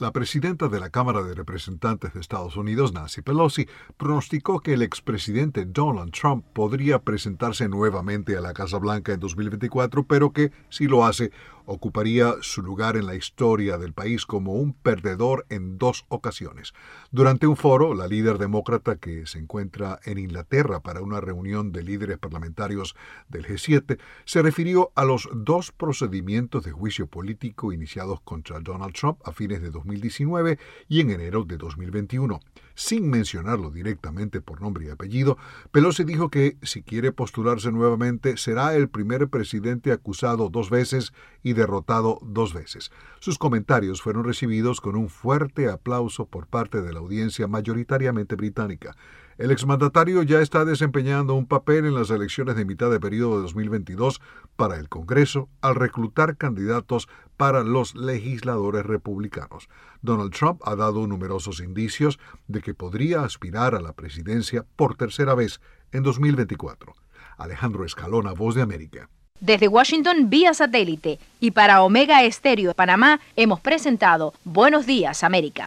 [0.04, 4.82] La presidenta de la Cámara de Representantes de Estados Unidos, Nancy Pelosi, pronosticó que el
[4.82, 10.88] expresidente Donald Trump podría presentarse nuevamente a la Casa Blanca en 2024, pero que, si
[10.88, 11.32] lo hace,
[11.66, 16.74] ocuparía su lugar en la historia del país como un perdedor en dos ocasiones.
[17.12, 21.84] Durante un foro, la líder demócrata que se encuentra en Inglaterra para una reunión de
[21.84, 22.96] líderes parlamentarios
[23.30, 29.20] del G7 se refirió a los dos procedimientos de juicio político iniciados contra Donald Trump
[29.26, 32.40] a fines de 2019 y en enero de 2021.
[32.76, 35.38] Sin mencionarlo directamente por nombre y apellido,
[35.72, 41.14] Pelosi dijo que si quiere postularse nuevamente será el primer presidente acusado dos veces
[41.44, 42.92] y derrotado dos veces.
[43.20, 48.96] Sus comentarios fueron recibidos con un fuerte aplauso por parte de la audiencia mayoritariamente británica.
[49.38, 53.42] El exmandatario ya está desempeñando un papel en las elecciones de mitad de periodo de
[53.44, 54.22] 2022
[54.56, 59.70] para el Congreso al reclutar candidatos para los legisladores republicanos.
[60.02, 65.34] Donald Trump ha dado numerosos indicios de que podría aspirar a la presidencia por tercera
[65.34, 65.62] vez
[65.92, 66.94] en 2024.
[67.38, 69.10] Alejandro Escalona, Voz de América.
[69.44, 75.66] Desde Washington vía satélite y para Omega Estéreo de Panamá hemos presentado Buenos Días América.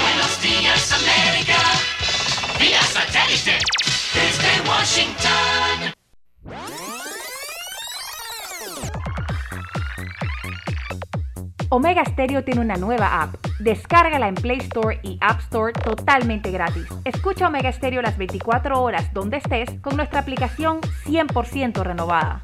[0.00, 1.58] Buenos días, América.
[2.58, 3.58] Vía satélite.
[4.14, 5.92] Desde Washington.
[11.68, 13.34] Omega Stereo tiene una nueva app.
[13.58, 16.86] Descárgala en Play Store y App Store totalmente gratis.
[17.04, 22.40] Escucha Omega Stereo las 24 horas donde estés con nuestra aplicación 100% renovada.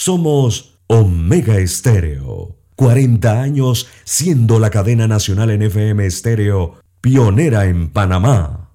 [0.00, 2.54] Somos Omega Estéreo.
[2.76, 8.67] 40 años siendo la cadena nacional en FM Estéreo, pionera en Panamá.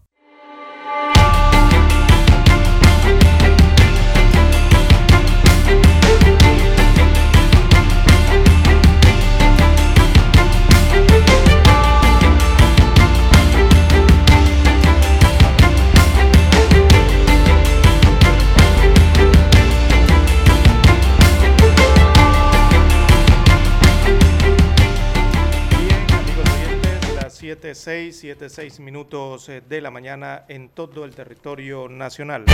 [27.74, 32.46] Siete, seis, siete, seis minutos eh, de la mañana en todo el territorio nacional.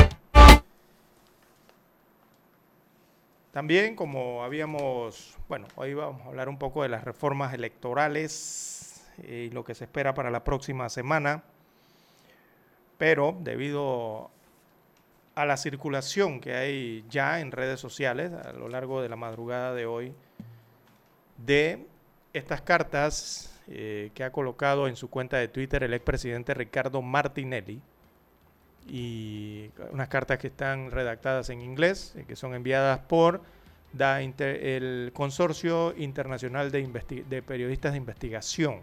[3.52, 9.50] También, como habíamos, bueno, hoy vamos a hablar un poco de las reformas electorales eh,
[9.50, 11.44] y lo que se espera para la próxima semana,
[12.98, 14.32] pero debido
[15.36, 19.74] a la circulación que hay ya en redes sociales a lo largo de la madrugada
[19.74, 20.14] de hoy
[21.46, 21.86] de
[22.32, 27.80] estas cartas eh, que ha colocado en su cuenta de Twitter el expresidente Ricardo Martinelli.
[28.88, 33.42] Y unas cartas que están redactadas en inglés, eh, que son enviadas por
[33.96, 38.80] el Consorcio Internacional de, Periodistas de Investigación,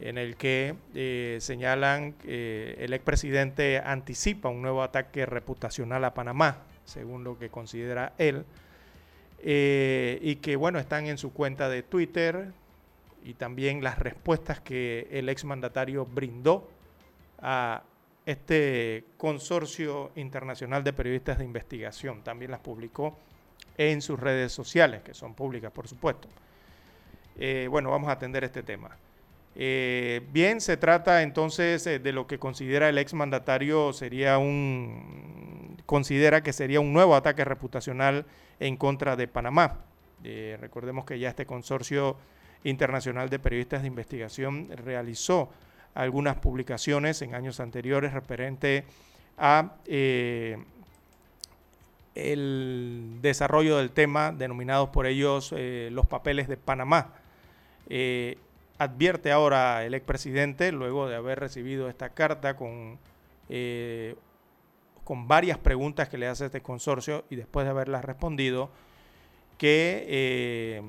[0.00, 6.58] en el que eh, señalan que el expresidente anticipa un nuevo ataque reputacional a Panamá,
[6.84, 8.44] según lo que considera él,
[9.44, 12.52] y que bueno, están en su cuenta de Twitter,
[13.24, 16.68] y también las respuestas que el exmandatario brindó
[17.40, 17.82] a
[18.26, 22.22] este consorcio internacional de periodistas de investigación.
[22.22, 23.16] También las publicó
[23.76, 26.28] en sus redes sociales, que son públicas, por supuesto.
[27.38, 28.96] Eh, bueno, vamos a atender este tema.
[29.54, 36.42] Eh, bien, se trata entonces eh, de lo que considera el exmandatario sería un considera
[36.42, 38.24] que sería un nuevo ataque reputacional
[38.60, 39.84] en contra de Panamá.
[40.22, 42.16] Recordemos que ya este consorcio
[42.64, 45.50] internacional de periodistas de investigación realizó
[45.94, 48.84] algunas publicaciones en años anteriores referente
[49.36, 50.58] a eh,
[52.14, 57.14] el desarrollo del tema denominados por ellos eh, los papeles de Panamá.
[57.88, 58.38] Eh,
[58.78, 62.98] advierte ahora el expresidente, luego de haber recibido esta carta con,
[65.04, 68.70] con varias preguntas que le hace este consorcio y después de haberlas respondido,
[69.56, 70.82] que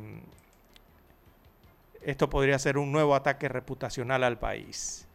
[2.05, 5.07] esto podría ser un nuevo ataque reputacional al país.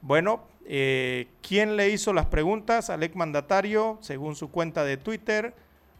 [0.00, 3.98] Bueno, eh, ¿quién le hizo las preguntas al ex mandatario?
[4.00, 5.54] Según su cuenta de Twitter,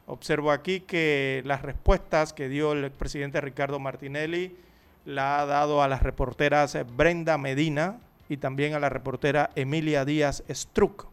[0.07, 4.57] observo aquí que las respuestas que dio el expresidente Ricardo Martinelli
[5.05, 10.43] la ha dado a las reporteras Brenda Medina y también a la reportera Emilia Díaz
[10.51, 11.07] Struck.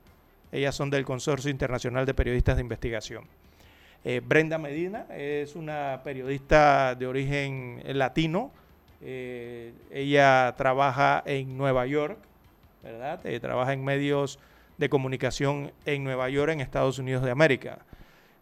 [0.51, 3.25] Ellas son del Consorcio Internacional de Periodistas de Investigación.
[4.03, 8.51] Eh, Brenda Medina es una periodista de origen latino,
[9.01, 12.17] eh, ella trabaja en Nueva York,
[12.83, 13.25] ¿verdad?
[13.25, 14.39] Eh, trabaja en medios
[14.77, 17.79] de comunicación en Nueva York, en Estados Unidos de América.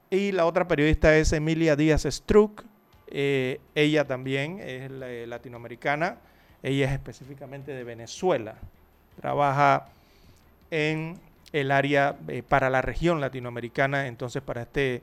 [0.09, 2.63] Y la otra periodista es Emilia Díaz Struck.
[3.07, 4.89] Eh, ella también es
[5.27, 6.17] latinoamericana.
[6.63, 8.55] Ella es específicamente de Venezuela.
[9.19, 9.87] Trabaja
[10.71, 11.19] en
[11.53, 12.17] el área
[12.47, 15.01] para la región latinoamericana, entonces para este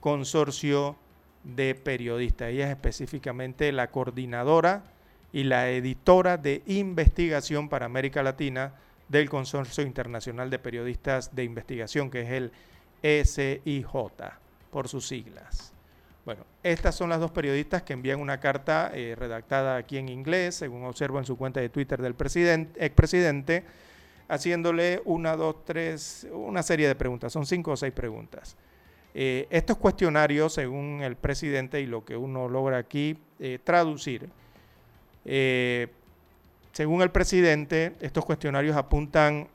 [0.00, 0.96] consorcio
[1.42, 2.50] de periodistas.
[2.50, 4.82] Ella es específicamente la coordinadora
[5.32, 8.74] y la editora de investigación para América Latina
[9.08, 13.86] del Consorcio Internacional de Periodistas de Investigación, que es el SIJ,
[14.70, 15.72] por sus siglas.
[16.24, 20.56] Bueno, estas son las dos periodistas que envían una carta eh, redactada aquí en inglés,
[20.56, 23.62] según observo en su cuenta de Twitter del presidente, expresidente,
[24.28, 28.56] haciéndole una, dos, tres, una serie de preguntas, son cinco o seis preguntas.
[29.14, 34.28] Eh, estos cuestionarios, según el presidente y lo que uno logra aquí eh, traducir,
[35.26, 35.88] eh,
[36.72, 39.48] según el presidente, estos cuestionarios apuntan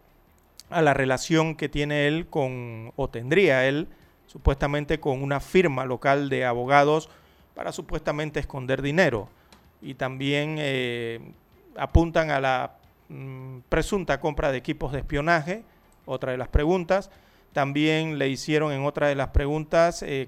[0.69, 3.87] a la relación que tiene él con, o tendría él,
[4.27, 7.09] supuestamente con una firma local de abogados
[7.55, 9.29] para supuestamente esconder dinero.
[9.81, 11.19] Y también eh,
[11.75, 12.71] apuntan a la
[13.09, 15.63] mm, presunta compra de equipos de espionaje,
[16.05, 17.11] otra de las preguntas.
[17.53, 20.27] También le hicieron en otra de las preguntas, eh,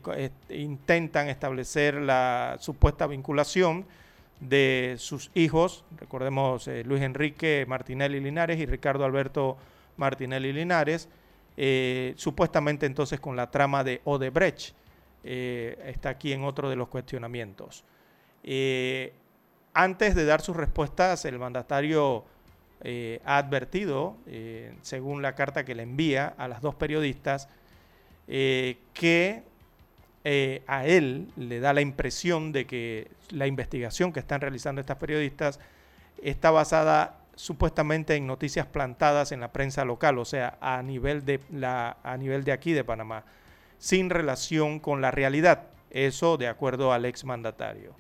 [0.50, 3.86] intentan establecer la supuesta vinculación
[4.50, 9.58] de sus hijos, recordemos eh, Luis Enrique Martinelli Linares y Ricardo Alberto
[9.98, 11.10] Martinelli Linares,
[11.56, 14.76] eh, supuestamente entonces con la trama de Odebrecht,
[15.24, 17.84] eh, está aquí en otro de los cuestionamientos.
[19.74, 22.26] antes de dar sus respuestas, el mandatario
[23.26, 24.18] ha advertido,
[24.82, 27.48] según la carta que le envía a las dos periodistas,
[28.28, 29.44] que
[30.24, 34.98] eh, a él le da la impresión de que la investigación que están realizando estas
[34.98, 35.60] periodistas
[36.22, 41.40] está basada supuestamente en noticias plantadas en la prensa local, o sea, a nivel de,
[41.52, 43.24] la, a nivel de aquí de Panamá,
[43.80, 45.64] sin relación con la realidad.
[45.90, 47.94] Eso de acuerdo al ex mandatario.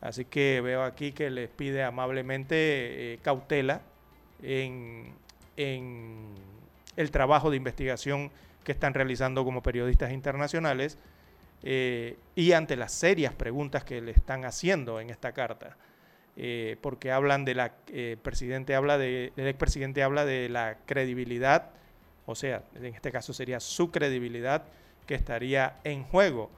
[0.00, 3.82] Así que veo aquí que les pide amablemente eh, cautela
[4.42, 5.12] en,
[5.56, 6.34] en
[6.96, 8.30] el trabajo de investigación
[8.64, 10.98] que están realizando como periodistas internacionales
[11.62, 15.76] eh, y ante las serias preguntas que le están haciendo en esta carta.
[16.36, 21.70] Eh, porque hablan de la eh, presidente habla de el expresidente habla de la credibilidad,
[22.26, 24.62] o sea, en este caso sería su credibilidad
[25.06, 26.48] que estaría en juego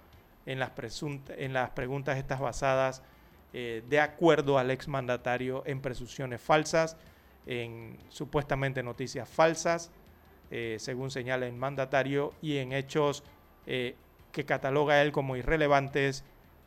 [0.44, 0.72] en las,
[1.28, 3.02] en las preguntas estas basadas
[3.52, 6.96] de acuerdo al exmandatario en presunciones falsas,
[7.46, 9.90] en supuestamente noticias falsas,
[10.76, 13.24] según señala el mandatario, y en hechos
[14.32, 16.24] que cataloga él como irrelevantes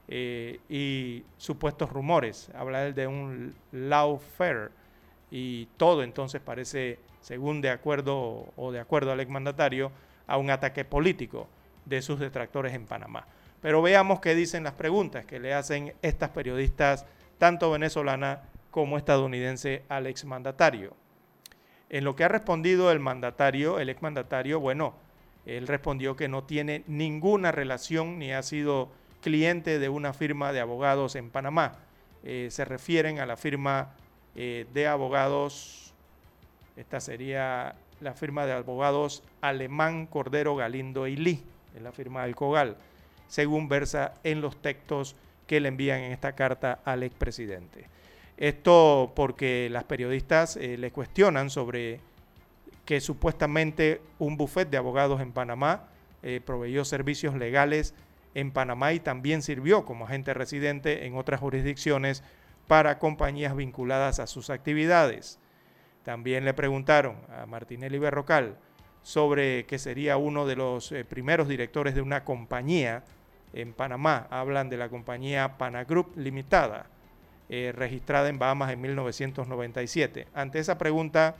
[0.07, 2.49] eh, y supuestos rumores.
[2.55, 4.69] Habla él de un lawfare
[5.31, 9.91] y todo entonces parece, según de acuerdo o de acuerdo al exmandatario,
[10.27, 11.47] a un ataque político
[11.85, 13.25] de sus detractores en Panamá.
[13.61, 17.05] Pero veamos qué dicen las preguntas que le hacen estas periodistas,
[17.37, 18.41] tanto venezolana
[18.71, 20.95] como estadounidense, al exmandatario.
[21.89, 24.95] En lo que ha respondido el mandatario, el exmandatario, bueno,
[25.45, 28.89] él respondió que no tiene ninguna relación ni ha sido
[29.21, 31.73] cliente de una firma de abogados en Panamá.
[32.23, 33.93] Eh, se refieren a la firma
[34.35, 35.93] eh, de abogados,
[36.77, 41.43] esta sería la firma de abogados Alemán, Cordero, Galindo y Lee,
[41.75, 42.77] es la firma del Cogal,
[43.27, 45.15] según versa en los textos
[45.47, 47.87] que le envían en esta carta al expresidente.
[48.37, 51.99] Esto porque las periodistas eh, le cuestionan sobre
[52.85, 55.87] que supuestamente un bufete de abogados en Panamá
[56.21, 57.93] eh, proveyó servicios legales
[58.33, 62.23] en Panamá y también sirvió como agente residente en otras jurisdicciones
[62.67, 65.39] para compañías vinculadas a sus actividades.
[66.03, 68.57] También le preguntaron a Martinelli Berrocal
[69.03, 73.03] sobre que sería uno de los eh, primeros directores de una compañía
[73.53, 74.27] en Panamá.
[74.29, 76.87] Hablan de la compañía Panagroup Limitada,
[77.49, 80.27] eh, registrada en Bahamas en 1997.
[80.33, 81.35] Ante esa pregunta,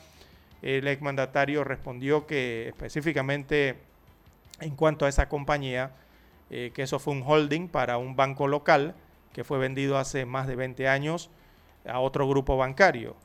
[0.64, 3.76] el exmandatario respondió que específicamente
[4.62, 5.92] en cuanto a esa compañía,
[6.50, 8.96] eh, que eso fue un holding para un banco local
[9.34, 11.30] que fue vendido hace más de 20 años
[11.86, 13.16] a otro grupo bancario.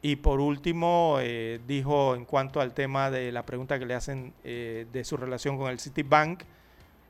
[0.00, 4.32] Y por último, eh, dijo en cuanto al tema de la pregunta que le hacen
[4.44, 6.42] eh, de su relación con el Citibank,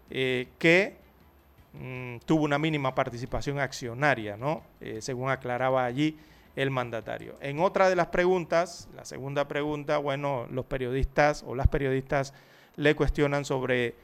[0.09, 0.97] que
[1.74, 4.62] mm, tuvo una mínima participación accionaria, ¿no?
[5.01, 6.16] según aclaraba allí
[6.57, 7.37] el mandatario.
[7.41, 12.33] En otra de las preguntas, la segunda pregunta, bueno, los periodistas o las periodistas
[12.77, 13.95] le cuestionan sobre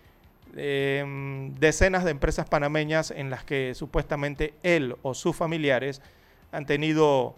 [0.55, 6.03] em, decenas de empresas panameñas en las que supuestamente él o sus familiares
[6.53, 7.35] han tenido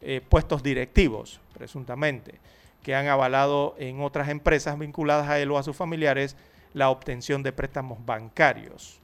[0.00, 2.34] eh, puestos directivos, presuntamente,
[2.82, 6.36] que han avalado en otras empresas vinculadas a él o a sus familiares
[6.74, 8.98] la obtención de préstamos bancarios.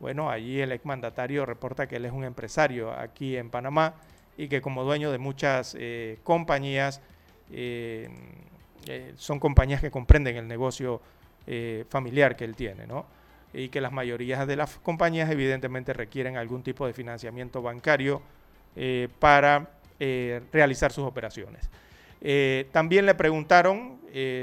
[0.00, 3.94] Bueno, allí el exmandatario reporta que él es un empresario aquí en Panamá
[4.36, 7.00] y que como dueño de muchas eh, compañías
[7.50, 8.08] eh,
[8.86, 11.00] eh, son compañías que comprenden el negocio
[11.88, 13.04] familiar que él tiene, ¿no?
[13.52, 18.22] Y que las mayorías de las compañías evidentemente requieren algún tipo de financiamiento bancario
[19.18, 19.70] para
[20.52, 21.68] realizar sus operaciones.
[22.70, 23.98] también le preguntaron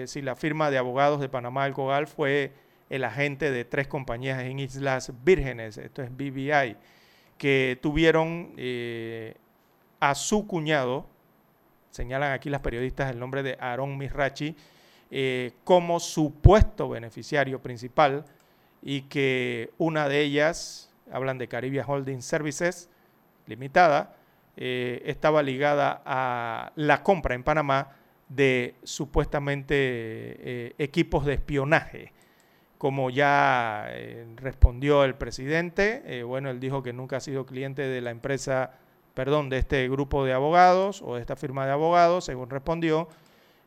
[0.08, 2.52] si la firma de abogados de Panamá Alcogal fue
[2.90, 6.76] el agente de tres compañías en Islas Vírgenes, esto es BBI,
[7.38, 8.52] que tuvieron
[10.00, 11.06] a su cuñado,
[11.92, 14.56] señalan aquí las periodistas el nombre de Aaron Misrachi,
[15.12, 18.26] eh, como supuesto beneficiario principal
[18.82, 22.90] y que una de ellas, hablan de Caribbean Holding Services
[23.48, 24.16] Limitada,
[24.56, 27.96] eh, estaba ligada a la compra en Panamá
[28.28, 32.14] de supuestamente eh, equipos de espionaje.
[32.78, 33.90] Como ya
[34.38, 38.72] respondió el presidente, bueno, él dijo que nunca ha sido cliente de la empresa
[39.14, 43.08] perdón, de este grupo de abogados o de esta firma de abogados, según respondió,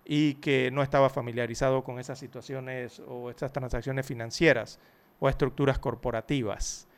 [0.05, 4.81] y que no estaba familiarizado con esas situaciones o estas transacciones financieras
[5.21, 6.89] o estructuras corporativas.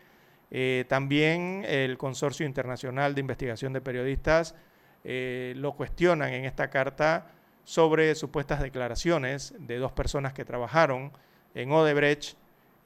[0.50, 4.54] Eh, también el Consorcio Internacional de Investigación de Periodistas
[5.02, 7.26] eh, lo cuestionan en esta carta
[7.64, 11.12] sobre supuestas declaraciones de dos personas que trabajaron
[11.54, 12.36] en Odebrecht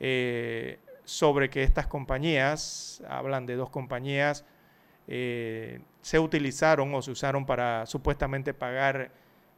[0.01, 4.45] eh, sobre que estas compañías, hablan de dos compañías,
[5.11, 9.11] eh, se utilizaron o se usaron para supuestamente pagar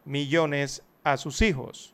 [0.05, 1.93] millones a sus hijos.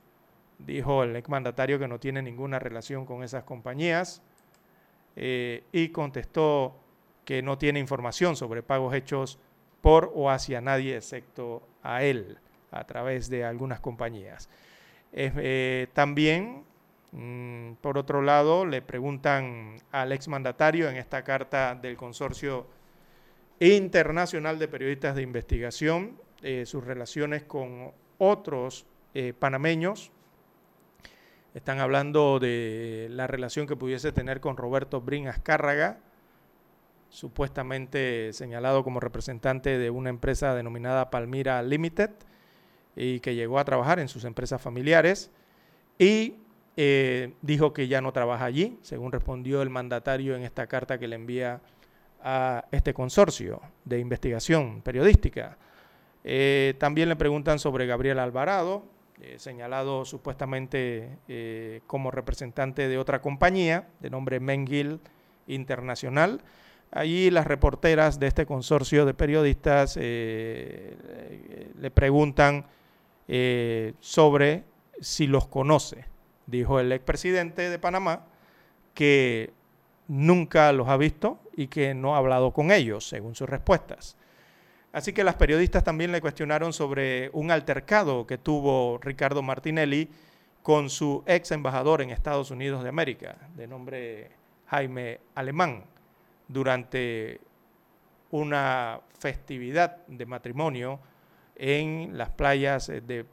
[0.58, 4.22] Dijo el exmandatario que no tiene ninguna relación con esas compañías
[5.16, 6.76] eh, y contestó
[7.24, 9.38] que no tiene información sobre pagos hechos
[9.80, 12.38] por o hacia nadie excepto a él
[12.70, 14.50] a través de algunas compañías.
[15.12, 16.64] Eh, también,
[17.12, 22.66] mm, por otro lado, le preguntan al exmandatario en esta carta del consorcio
[23.60, 30.10] internacional de periodistas de investigación, eh, sus relaciones con otros eh, panameños.
[31.54, 36.00] Están hablando de la relación que pudiese tener con Roberto Brin Azcárraga,
[37.08, 42.10] supuestamente señalado como representante de una empresa denominada Palmira Limited
[42.94, 45.30] y que llegó a trabajar en sus empresas familiares
[45.98, 46.34] y
[46.76, 51.08] eh, dijo que ya no trabaja allí, según respondió el mandatario en esta carta que
[51.08, 51.62] le envía
[52.22, 55.56] a este consorcio de investigación periodística.
[56.24, 58.84] Eh, también le preguntan sobre Gabriel Alvarado,
[59.20, 65.00] eh, señalado supuestamente eh, como representante de otra compañía de nombre Mengil
[65.46, 66.42] Internacional.
[66.90, 70.96] Allí las reporteras de este consorcio de periodistas le
[71.92, 72.64] preguntan
[74.00, 74.64] sobre
[75.00, 76.04] si los conoce.
[76.46, 78.26] Dijo el expresidente de Panamá
[78.94, 79.52] que
[80.08, 84.16] nunca los ha visto y que no ha hablado con ellos, según sus respuestas.
[84.92, 90.08] Así que las periodistas también le cuestionaron sobre un altercado que tuvo Ricardo Martinelli
[90.62, 94.30] con su ex embajador en Estados Unidos de América, de nombre
[94.68, 95.84] Jaime Alemán,
[96.48, 97.40] durante
[98.30, 100.98] una festividad de matrimonio
[101.56, 103.24] en las playas de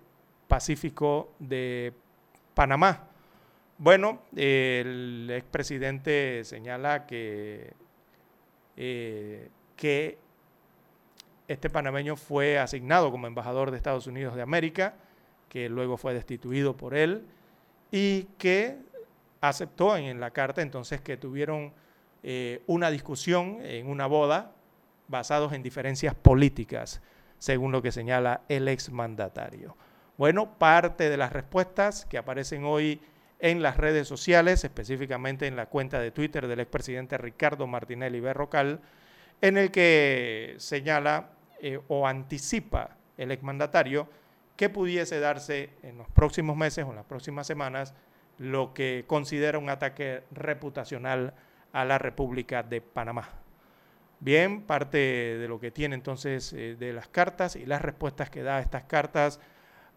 [0.48, 1.94] Pacífico de
[2.54, 3.08] Panamá.
[3.84, 7.74] Bueno, el expresidente señala que,
[8.78, 10.18] eh, que
[11.50, 14.94] este panameño fue asignado como embajador de Estados Unidos de América,
[15.50, 17.26] que luego fue destituido por él,
[17.92, 18.78] y que
[19.42, 21.74] aceptó en, la carta entonces que tuvieron
[22.24, 24.54] eh, una discusión en una boda
[25.10, 27.02] basados en diferencias políticas,
[27.38, 29.76] según lo que señala el exmandatario.
[30.18, 33.02] Bueno, parte de las respuestas que aparecen hoy
[33.44, 38.80] en las redes sociales, específicamente en la cuenta de Twitter del expresidente Ricardo Martinelli Berrocal,
[39.42, 44.08] en el que señala eh, o anticipa el exmandatario
[44.56, 47.94] que pudiese darse en los próximos meses o en las próximas semanas
[48.38, 51.34] lo que considera un ataque reputacional
[51.74, 53.28] a la República de Panamá.
[54.22, 58.42] Bien, parte de lo que tiene entonces eh, de las cartas y las respuestas que
[58.42, 59.42] da estas cartas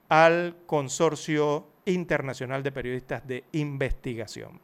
[0.08, 4.60] al Consorcio Internacional de Periodistas de Investigación.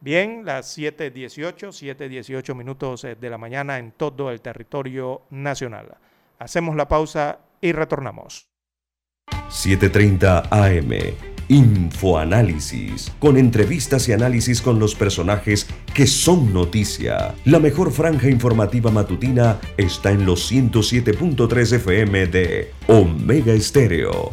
[0.00, 5.96] Bien, las 7.18, 7.18 minutos eh, de la mañana en todo el territorio nacional.
[6.38, 8.48] Hacemos la pausa y retornamos.
[9.48, 11.16] 7.30 AM.
[11.48, 17.34] Infoanálisis, con entrevistas y análisis con los personajes que son noticia.
[17.44, 24.32] La mejor franja informativa matutina está en los 107.3 FM de Omega Estéreo,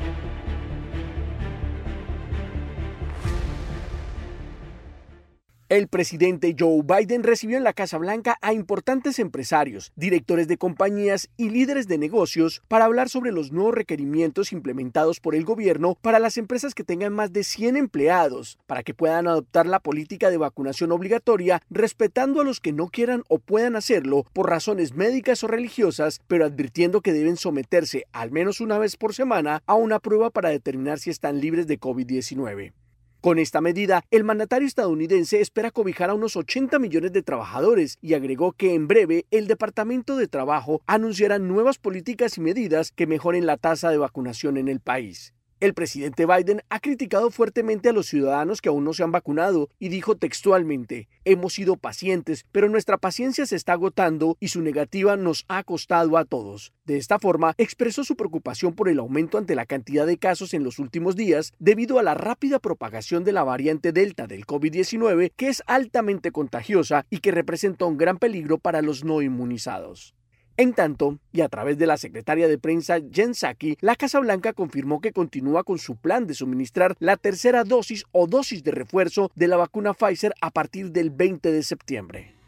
[5.71, 11.29] El presidente Joe Biden recibió en la Casa Blanca a importantes empresarios, directores de compañías
[11.37, 16.19] y líderes de negocios para hablar sobre los nuevos requerimientos implementados por el gobierno para
[16.19, 20.35] las empresas que tengan más de 100 empleados, para que puedan adoptar la política de
[20.35, 25.47] vacunación obligatoria, respetando a los que no quieran o puedan hacerlo por razones médicas o
[25.47, 30.31] religiosas, pero advirtiendo que deben someterse al menos una vez por semana a una prueba
[30.31, 32.73] para determinar si están libres de COVID-19.
[33.21, 38.15] Con esta medida, el mandatario estadounidense espera cobijar a unos 80 millones de trabajadores y
[38.15, 43.45] agregó que en breve el Departamento de Trabajo anunciará nuevas políticas y medidas que mejoren
[43.45, 45.35] la tasa de vacunación en el país.
[45.61, 49.69] El presidente Biden ha criticado fuertemente a los ciudadanos que aún no se han vacunado
[49.77, 55.17] y dijo textualmente, hemos sido pacientes, pero nuestra paciencia se está agotando y su negativa
[55.17, 56.73] nos ha costado a todos.
[56.85, 60.63] De esta forma, expresó su preocupación por el aumento ante la cantidad de casos en
[60.63, 65.49] los últimos días debido a la rápida propagación de la variante Delta del COVID-19, que
[65.49, 70.15] es altamente contagiosa y que representa un gran peligro para los no inmunizados.
[70.57, 74.53] En tanto, y a través de la secretaria de prensa Jen Psaki, la Casa Blanca
[74.53, 79.31] confirmó que continúa con su plan de suministrar la tercera dosis o dosis de refuerzo
[79.35, 82.40] de la vacuna Pfizer a partir del 20 de septiembre.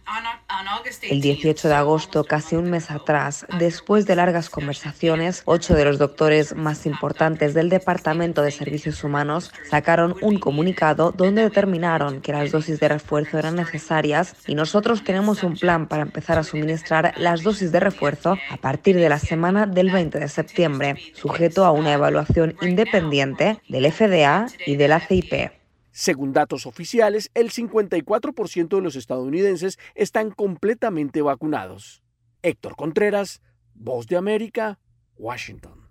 [1.02, 5.98] El 18 de agosto, casi un mes atrás, después de largas conversaciones, ocho de los
[5.98, 12.52] doctores más importantes del Departamento de Servicios Humanos sacaron un comunicado donde determinaron que las
[12.52, 17.44] dosis de refuerzo eran necesarias y nosotros tenemos un plan para empezar a suministrar las
[17.44, 21.94] dosis de refuerzo a partir de la semana del 20 de septiembre, sujeto a una
[21.94, 25.63] evaluación independiente del FDA y de la CIP.
[25.96, 32.02] Según datos oficiales, el 54% de los estadounidenses están completamente vacunados.
[32.42, 33.44] Héctor Contreras,
[33.76, 34.80] Voz de América,
[35.18, 35.88] Washington.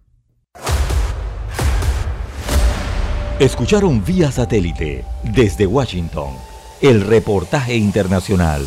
[3.38, 6.34] Escucharon vía satélite desde Washington
[6.80, 8.66] el reportaje internacional.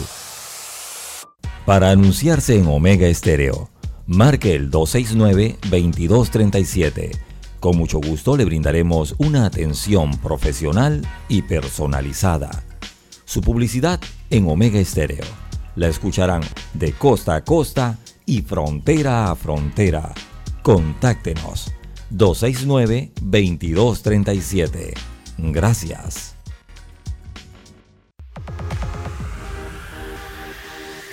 [1.66, 3.70] Para anunciarse en Omega Estéreo,
[4.08, 7.25] marque el 269-2237
[7.66, 12.64] con mucho gusto le brindaremos una atención profesional y personalizada.
[13.26, 15.26] Su publicidad en Omega Estéreo.
[15.76, 16.44] La escucharán
[16.76, 17.98] de costa a costa
[18.28, 20.14] y frontera a frontera.
[20.62, 21.74] Contáctenos
[22.12, 24.94] 269-2237.
[25.40, 26.36] Gracias.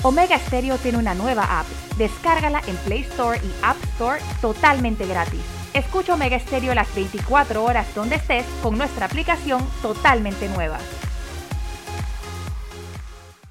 [0.02, 1.66] Omega Stereo tiene una nueva app.
[1.96, 5.61] Descárgala en Play Store y App Store totalmente gratis.
[5.74, 10.78] Escucha Omega Stereo las 24 horas donde estés con nuestra aplicación totalmente nueva.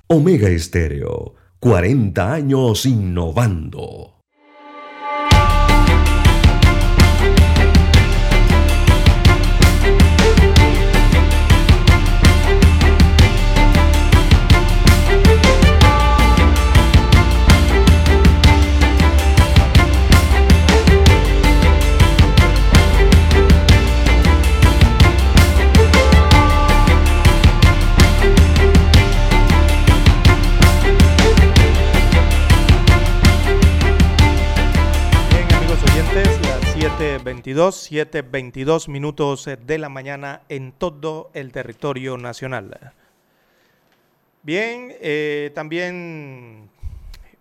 [0.07, 4.20] Omega Estéreo, 40 años innovando.
[37.43, 42.93] 7.22, 7.22 minutos de la mañana en todo el territorio nacional.
[44.43, 46.69] Bien, eh, también,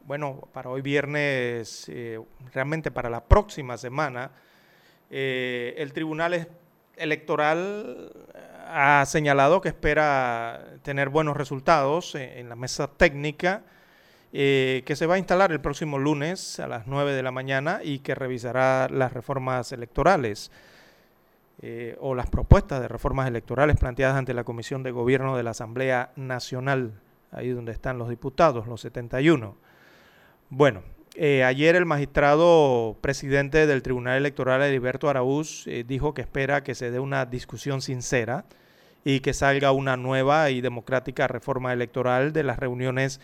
[0.05, 2.21] bueno, para hoy viernes, eh,
[2.53, 4.31] realmente para la próxima semana,
[5.11, 6.49] eh, el Tribunal
[6.97, 8.13] Electoral
[8.67, 13.63] ha señalado que espera tener buenos resultados en la mesa técnica
[14.33, 17.81] eh, que se va a instalar el próximo lunes a las 9 de la mañana
[17.83, 20.53] y que revisará las reformas electorales
[21.63, 25.51] eh, o las propuestas de reformas electorales planteadas ante la Comisión de Gobierno de la
[25.51, 26.93] Asamblea Nacional,
[27.33, 29.57] ahí donde están los diputados, los 71.
[30.49, 30.85] Bueno,
[31.17, 36.93] eh, ayer el magistrado presidente del Tribunal Electoral, Heriberto Araúz, dijo que espera que se
[36.93, 38.45] dé una discusión sincera
[39.05, 43.21] y que salga una nueva y democrática reforma electoral de las reuniones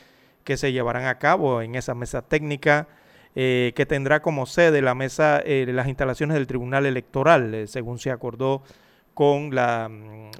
[0.46, 2.86] que se llevarán a cabo en esa mesa técnica
[3.34, 7.98] eh, que tendrá como sede la mesa eh, las instalaciones del Tribunal Electoral, eh, según
[7.98, 8.62] se acordó
[9.12, 10.30] con la mm,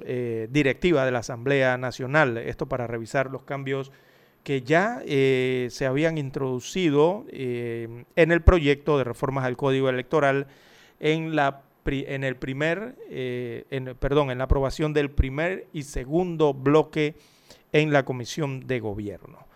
[0.49, 2.37] directiva de la Asamblea Nacional.
[2.37, 3.91] Esto para revisar los cambios
[4.43, 10.47] que ya se habían introducido en el proyecto de reformas al Código Electoral
[11.01, 17.15] en la en el primer, en, perdón, en la aprobación del primer y segundo bloque
[17.73, 19.46] en la Comisión de Gobierno.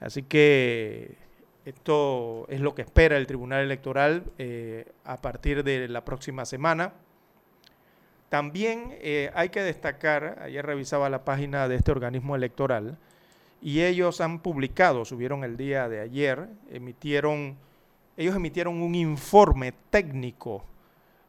[0.00, 1.16] Así que
[1.64, 6.94] esto es lo que espera el Tribunal Electoral eh, a partir de la próxima semana.
[8.30, 12.96] También eh, hay que destacar, ayer revisaba la página de este organismo electoral
[13.60, 17.56] y ellos han publicado, subieron el día de ayer, emitieron,
[18.16, 20.64] ellos emitieron un informe técnico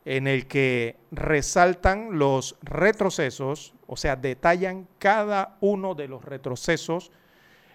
[0.05, 7.11] en el que resaltan los retrocesos, o sea, detallan cada uno de los retrocesos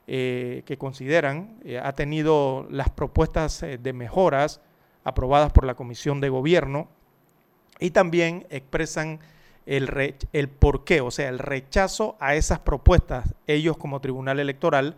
[0.08, 4.60] eh, que consideran eh, ha tenido las propuestas eh, de mejoras
[5.02, 6.88] aprobadas por la Comisión de Gobierno
[7.80, 9.18] y también expresan
[9.66, 14.96] el, el porqué, o sea, el rechazo a esas propuestas, ellos como Tribunal Electoral,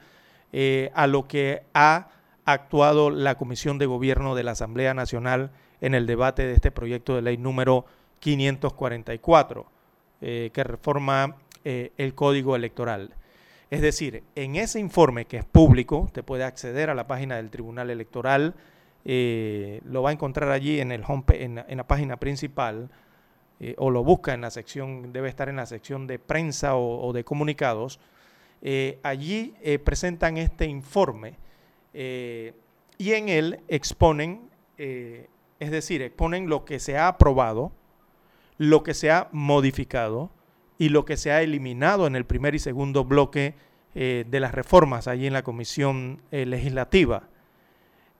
[0.94, 2.10] a lo que ha
[2.44, 7.14] actuado la Comisión de Gobierno de la Asamblea Nacional en el debate de este proyecto
[7.14, 7.86] de ley número
[8.20, 9.66] 544,
[10.20, 13.14] que reforma el Código Electoral.
[13.70, 17.50] Es decir, en ese informe que es público, usted puede acceder a la página del
[17.50, 18.54] Tribunal Electoral,
[19.04, 22.90] eh, lo va a encontrar allí en, el home, en, la página principal,
[23.60, 27.12] eh, o lo busca en la sección, debe estar en la sección de prensa o,
[27.12, 28.00] de comunicados.
[28.62, 29.54] Eh, allí
[29.84, 31.36] presentan este informe
[31.92, 37.72] y en él exponen, es decir, exponen lo que se ha aprobado,
[38.56, 40.30] lo que se ha modificado,
[40.78, 43.54] y lo que se ha eliminado en el primer y segundo bloque
[43.94, 47.24] eh, de las reformas allí en la Comisión eh, Legislativa.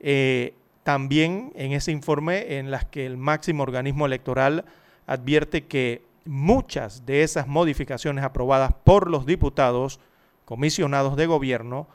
[0.00, 4.64] Eh, también en ese informe en las que el máximo organismo electoral
[5.06, 10.00] advierte que muchas de esas modificaciones aprobadas por los diputados
[10.44, 11.88] comisionados de gobierno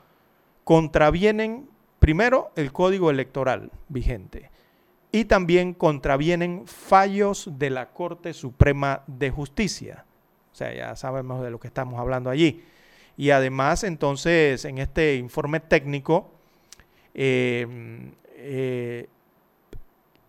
[0.64, 1.68] contravienen
[1.98, 4.50] primero el código electoral vigente
[5.12, 10.04] y también contravienen fallos de la Corte Suprema de Justicia.
[10.54, 12.62] O sea, ya sabemos de lo que estamos hablando allí.
[13.16, 16.30] Y además, entonces, en este informe técnico,
[17.12, 17.66] eh,
[18.36, 19.08] eh,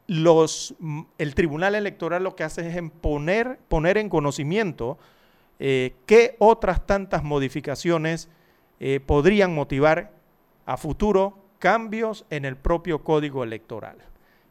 [0.07, 0.73] los,
[1.19, 4.97] el Tribunal Electoral lo que hace es poner, poner en conocimiento
[5.59, 8.29] eh, qué otras tantas modificaciones
[9.05, 10.11] podrían motivar
[10.65, 13.97] a futuro cambios en el propio código electoral.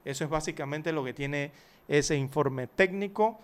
[0.05, 1.51] Eso es básicamente lo que tiene
[1.89, 3.41] ese informe técnico.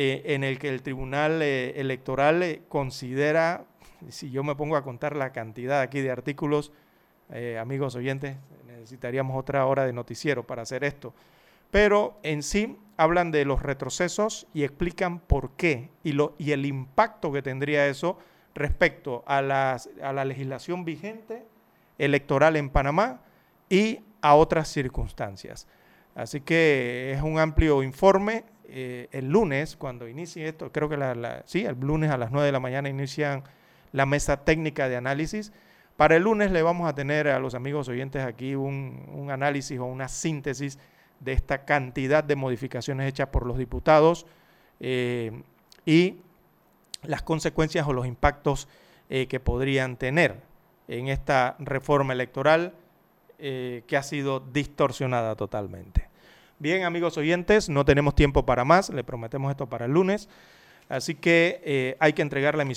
[0.00, 3.64] Eh, en el que el Tribunal eh, Electoral eh, considera,
[4.10, 6.70] si yo me pongo a contar la cantidad aquí de artículos,
[7.60, 8.36] amigos oyentes,
[8.68, 11.12] necesitaríamos otra hora de noticiero para hacer esto,
[11.72, 16.64] pero en sí hablan de los retrocesos y explican por qué y, lo, y el
[16.64, 18.18] impacto que tendría eso
[18.54, 21.44] respecto a, a la legislación vigente
[21.98, 23.20] electoral en Panamá
[23.68, 25.66] y a otras circunstancias.
[26.14, 31.42] Así que es un amplio informe eh, el lunes, cuando inicie esto, creo que la,
[31.46, 33.42] sí, el lunes a las 9 de la mañana inician
[33.92, 35.52] la mesa técnica de análisis.
[35.96, 39.86] Para el lunes le vamos a tener a los amigos oyentes aquí un, análisis o
[39.86, 40.78] una síntesis
[41.20, 44.26] de esta cantidad de modificaciones hechas por los diputados
[44.80, 45.42] eh,
[45.86, 46.18] y
[47.02, 48.68] las consecuencias o los impactos
[49.08, 50.36] eh, que podrían tener
[50.88, 52.74] en esta reforma electoral
[53.38, 56.07] que ha sido distorsionada totalmente.
[56.60, 60.28] Bien, amigos oyentes, no tenemos tiempo para más, le prometemos esto para el lunes,
[60.88, 62.76] así que eh, hay que entregar la emisión.